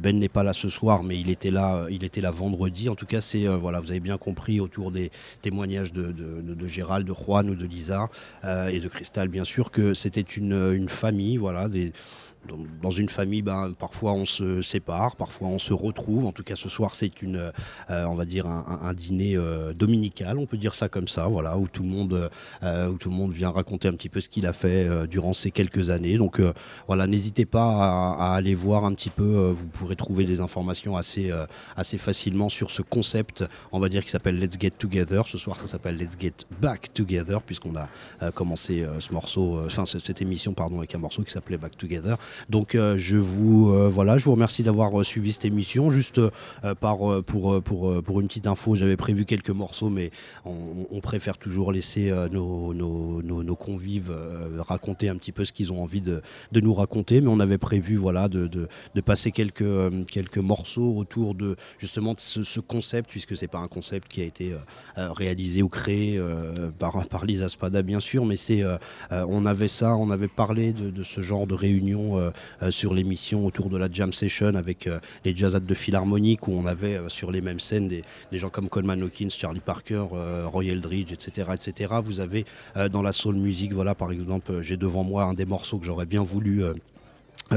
[0.00, 2.88] Ben n'est pas là ce soir, mais il était là, il était là vendredi.
[2.88, 5.10] En tout cas, c'est euh, voilà, vous avez bien compris autour des
[5.42, 8.08] témoignages de Gérald, de Juan ou de Lisa
[8.44, 11.92] euh, et de Cristal, bien sûr, que c'était une, une famille, voilà, des
[12.82, 16.26] dans, une famille, ben, parfois on se sépare, parfois on se retrouve.
[16.26, 17.36] En tout cas, ce soir, c'est une,
[17.90, 21.26] euh, on va dire un, un- dîner euh, dominical, on peut dire ça comme ça,
[21.28, 22.30] voilà, où tout le monde,
[22.62, 25.06] euh, où tout le monde vient raconter un petit peu ce qu'il a fait euh,
[25.06, 26.16] durant ces quelques années.
[26.16, 26.52] Donc euh,
[26.86, 29.22] voilà, n'hésitez pas à, à aller voir un petit peu.
[29.22, 31.30] euh, vous pourrez trouver des informations assez,
[31.76, 35.26] assez facilement sur ce concept, on va dire qui s'appelle Let's Get Together.
[35.26, 37.88] Ce soir, ça s'appelle Let's Get Back Together, puisqu'on a
[38.32, 42.16] commencé ce morceau, enfin ce- cette émission, pardon, avec un morceau qui s'appelait Back Together.
[42.48, 45.90] Donc euh, je vous, euh, voilà, je vous remercie d'avoir euh, suivi cette émission.
[45.90, 46.20] Juste
[46.80, 50.10] par, pour, pour, pour une petite info, j'avais prévu quelques morceaux, mais
[50.44, 54.12] on, préfère toujours laisser nos, nos, nos- convives
[54.58, 56.20] raconter un petit peu ce qu'ils ont envie de,
[56.52, 57.20] de nous raconter.
[57.20, 59.64] Mais on avait prévu voilà, de, de, de passer quelques,
[60.06, 64.24] quelques morceaux autour de justement ce, ce concept, puisque c'est pas un concept qui a
[64.24, 64.52] été
[64.96, 66.20] réalisé ou créé
[66.78, 68.62] par, par Lisa Spada, bien sûr, mais c'est
[69.10, 72.30] on avait ça, on avait parlé de, de ce genre de réunion euh,
[72.62, 76.52] euh, sur l'émission autour de la jam session avec euh, les jazzades de Philharmonique où
[76.52, 80.04] on avait sur les mêmes scènes des, gens comme Coleman Hawkins, Charlie Parker,
[80.46, 81.94] Roy Eldridge, etc., etc.
[82.02, 82.44] Vous avez
[82.92, 86.06] dans la soul music, voilà par exemple, j'ai devant moi un des morceaux que j'aurais
[86.06, 86.62] bien voulu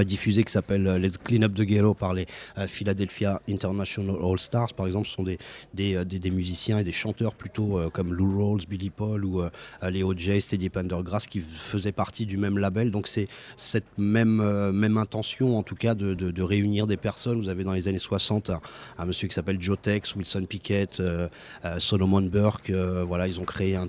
[0.06, 2.26] diffusé qui s'appelle euh, Let's Clean Up the Ghetto par les
[2.58, 5.08] euh, Philadelphia International All Stars par exemple.
[5.08, 5.38] Ce sont des,
[5.74, 9.42] des, euh, des, musiciens et des chanteurs plutôt euh, comme Lou Rawls, Billy Paul ou
[9.42, 9.50] euh,
[9.89, 12.92] les O.J., Steady Pendergrass qui faisaient partie du même label.
[12.92, 13.28] Donc c'est
[13.58, 17.39] cette même, euh, même intention en tout cas de, de, réunir des personnes.
[17.39, 18.52] Vous avez dans les années 60
[18.98, 21.28] un, monsieur qui s'appelle Joe Tex, Wilson Pickett euh,
[21.66, 23.88] euh, Solomon Burke euh, voilà ils ont créé un,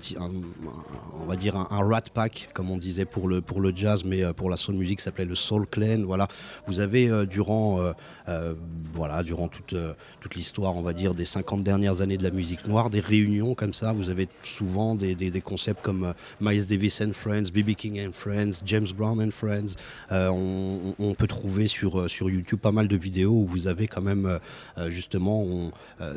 [1.21, 4.23] on va dire un, rat pack comme on disait pour le, pour le jazz mais
[4.23, 5.65] euh, pour la soul music s'appelait le Soul
[6.01, 6.27] Voilà
[6.67, 7.93] vous avez euh, durant euh,
[8.29, 8.53] euh,
[8.93, 9.75] voilà durant toute,
[10.21, 13.55] toute l'histoire on va dire des 50 dernières années de la musique noire des réunions
[13.55, 17.71] comme ça vous avez souvent des, des, concepts comme Miles Davis and Friends B.B.
[17.71, 19.75] King and Friends James Brown and Friends
[20.09, 24.39] on, peut trouver sur, sur YouTube pas mal de vidéos où vous avez quand même
[24.87, 25.71] justement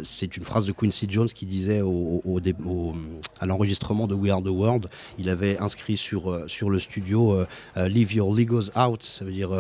[0.05, 2.95] c'est une phrase de Quincy Jones qui disait au, au- au
[3.41, 7.45] à l'enregistrement de We Are the World il avait inscrit sur, sur le studio
[7.77, 9.51] Leave your legos out, ça veut dire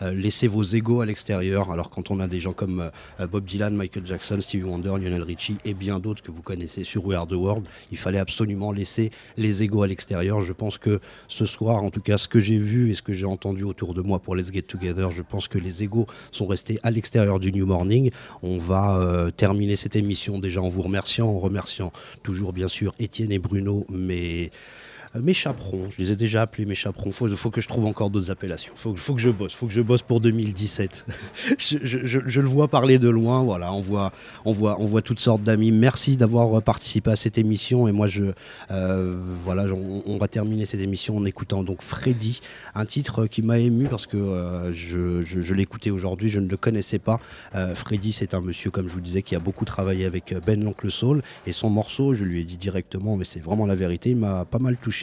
[0.00, 1.70] laissez vos égos à l'extérieur.
[1.70, 2.90] Alors quand on a des gens comme
[3.20, 6.84] euh, Bob Dylan, Michael Jackson, Stevie Wonder, Lionel Richie et bien d'autres que vous connaissez
[6.84, 10.42] sur We Are the World, il fallait absolument laisser les égos à l'extérieur.
[10.42, 13.12] Je pense que ce soir, en tout cas, ce que j'ai vu et ce que
[13.12, 16.46] j'ai entendu autour de moi pour Let's Get Together, je pense que les égos sont
[16.46, 18.10] restés à l'extérieur du New Morning.
[18.42, 22.94] On va euh, terminer cette émission déjà en vous remerciant, en remerciant toujours bien sûr
[22.98, 24.81] Étienne et Bruno, mais euh,
[25.20, 27.10] mes chaperons, je les ai déjà appelés mes chaperons.
[27.10, 28.72] Faut, faut que je trouve encore d'autres appellations.
[28.76, 29.52] Faut, faut que je bosse.
[29.54, 31.06] Faut que je bosse pour 2017.
[31.58, 33.42] je, le vois parler de loin.
[33.42, 34.12] Voilà, on voit,
[34.44, 35.70] on voit, on voit toutes sortes d'amis.
[35.70, 37.88] Merci d'avoir euh, participé à cette émission.
[37.88, 38.24] Et moi, je,
[38.70, 42.40] euh, voilà, on, va terminer cette émission en écoutant donc Freddy,
[42.74, 46.30] un titre qui m'a ému parce que euh, je, l'écoutais aujourd'hui.
[46.30, 47.20] Je ne le connaissais pas.
[47.54, 50.40] Euh, Freddy, c'est un monsieur, comme je vous disais, qui a beaucoup travaillé avec euh,
[50.44, 51.22] Ben l'oncle Soul.
[51.46, 54.44] Et son morceau, je lui ai dit directement, mais c'est vraiment la vérité, il m'a
[54.44, 55.01] pas mal touché.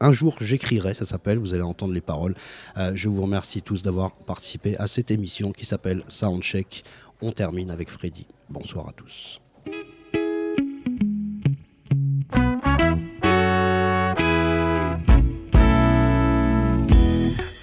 [0.00, 2.34] Un, jour, j'écrirai, ça s'appelle, vous allez entendre les paroles.
[2.76, 6.84] Euh, je vous remercie tous d'avoir participé à cette émission qui s'appelle Soundcheck.
[7.20, 8.26] On termine avec Freddy.
[8.48, 9.40] Bonsoir à tous.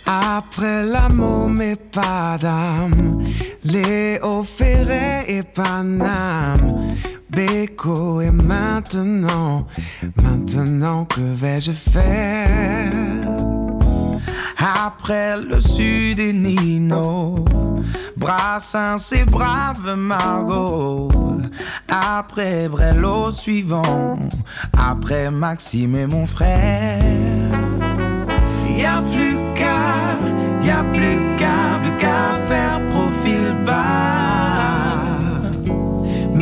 [0.06, 3.24] Après l'amour, mais pas d'âme.
[3.64, 6.96] Léo Ferré et Paname.
[7.38, 9.68] Et maintenant,
[10.22, 12.92] maintenant que vais-je faire?
[14.58, 17.44] Après le sud et Nino,
[18.16, 21.10] Brassens et Brave Margot.
[21.90, 24.18] Après Brello suivant,
[24.78, 27.04] après Maxime et mon frère.
[28.68, 30.18] Y a plus qu'à,
[30.64, 34.15] y a plus qu'à, plus qu'à faire profil bas.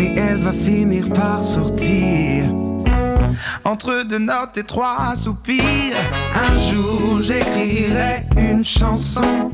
[0.03, 2.43] Mais elle va finir par sortir.
[3.63, 5.95] Entre deux notes et trois soupirs,
[6.35, 9.51] un jour j'écrirai une chanson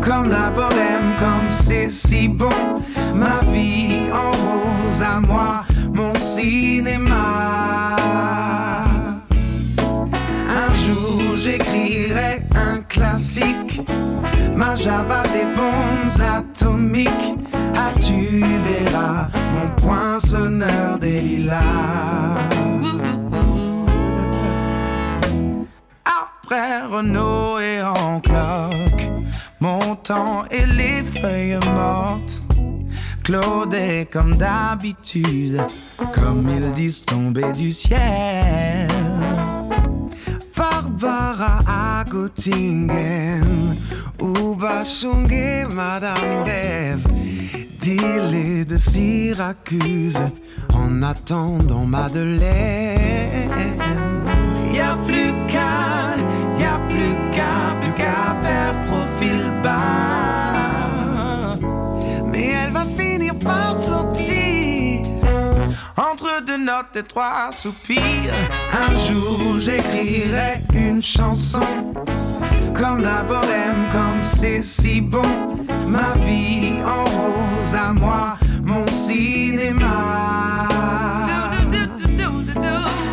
[0.00, 2.48] comme la bohème, comme c'est si bon.
[3.14, 5.62] Ma vie en rose à moi,
[5.92, 7.96] mon cinéma.
[10.62, 13.82] Un jour j'écrirai un classique,
[14.56, 17.57] ma java des bombes atomiques.
[17.80, 21.54] Ah, tu verras mon poinçonneur des lilas.
[26.04, 29.08] Après Renault et en cloque,
[29.60, 32.42] mon temps et les feuilles mortes.
[33.22, 33.76] Claude
[34.10, 35.60] comme d'habitude,
[36.12, 38.88] comme ils disent tomber du ciel.
[40.56, 43.76] Barbara à Göttingen,
[44.18, 47.06] ou Bachungue, Madame Rêve,
[47.88, 50.20] Dile de Syracuse,
[50.74, 53.48] en attendant Madeleine.
[54.74, 56.18] Y a plus qu'à,
[56.58, 61.56] y a plus qu'à, plus qu'à faire profil bas.
[62.26, 65.06] Mais elle va finir par sortir
[65.96, 68.34] entre deux notes et trois soupirs.
[68.84, 71.94] Un jour j'écrirai une chanson
[72.78, 75.22] comme la bohème, comme c'est si bon.
[75.86, 80.66] Ma vie en rose à moi, mon cinéma.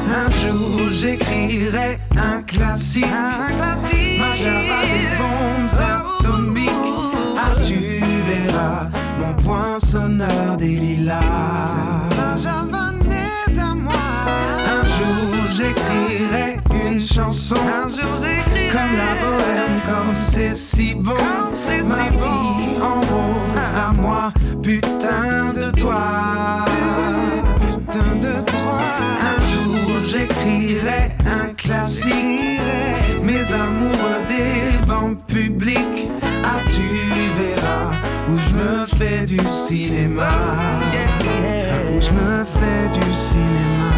[0.08, 6.72] Un jour j'écrirai un classique, ma java des bombes atomiques.
[7.38, 7.80] Ah, tu
[8.30, 8.88] verras
[9.20, 11.22] mon poinçonneur des lilas.
[14.68, 17.56] Un jour j'écrirai une chanson,
[18.76, 21.14] comme la bohème, comme c'est si bon.
[21.14, 26.66] Ma vie en rose à moi, putain de toi.
[27.62, 28.80] Putain de toi.
[29.32, 32.60] Un jour j'écrirai un classique.
[33.24, 36.08] Mes amoureux des bancs publics.
[36.44, 36.88] Ah, tu
[37.40, 37.92] verras
[38.28, 40.34] où je me fais du cinéma.
[41.92, 43.94] Où je me fais du cinéma.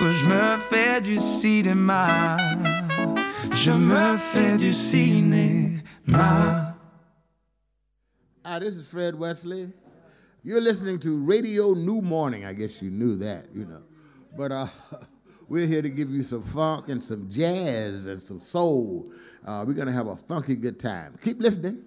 [0.00, 2.38] Où je me fais du cinéma.
[3.62, 6.74] Je me fais du cinéma.
[8.42, 9.70] Hi, this is Fred Wesley.
[10.42, 12.46] You're listening to Radio New Morning.
[12.46, 13.82] I guess you knew that, you know.
[14.34, 14.66] But uh,
[15.50, 19.12] we're here to give you some funk and some jazz and some soul.
[19.46, 21.18] Uh, we're going to have a funky good time.
[21.22, 21.84] Keep listening.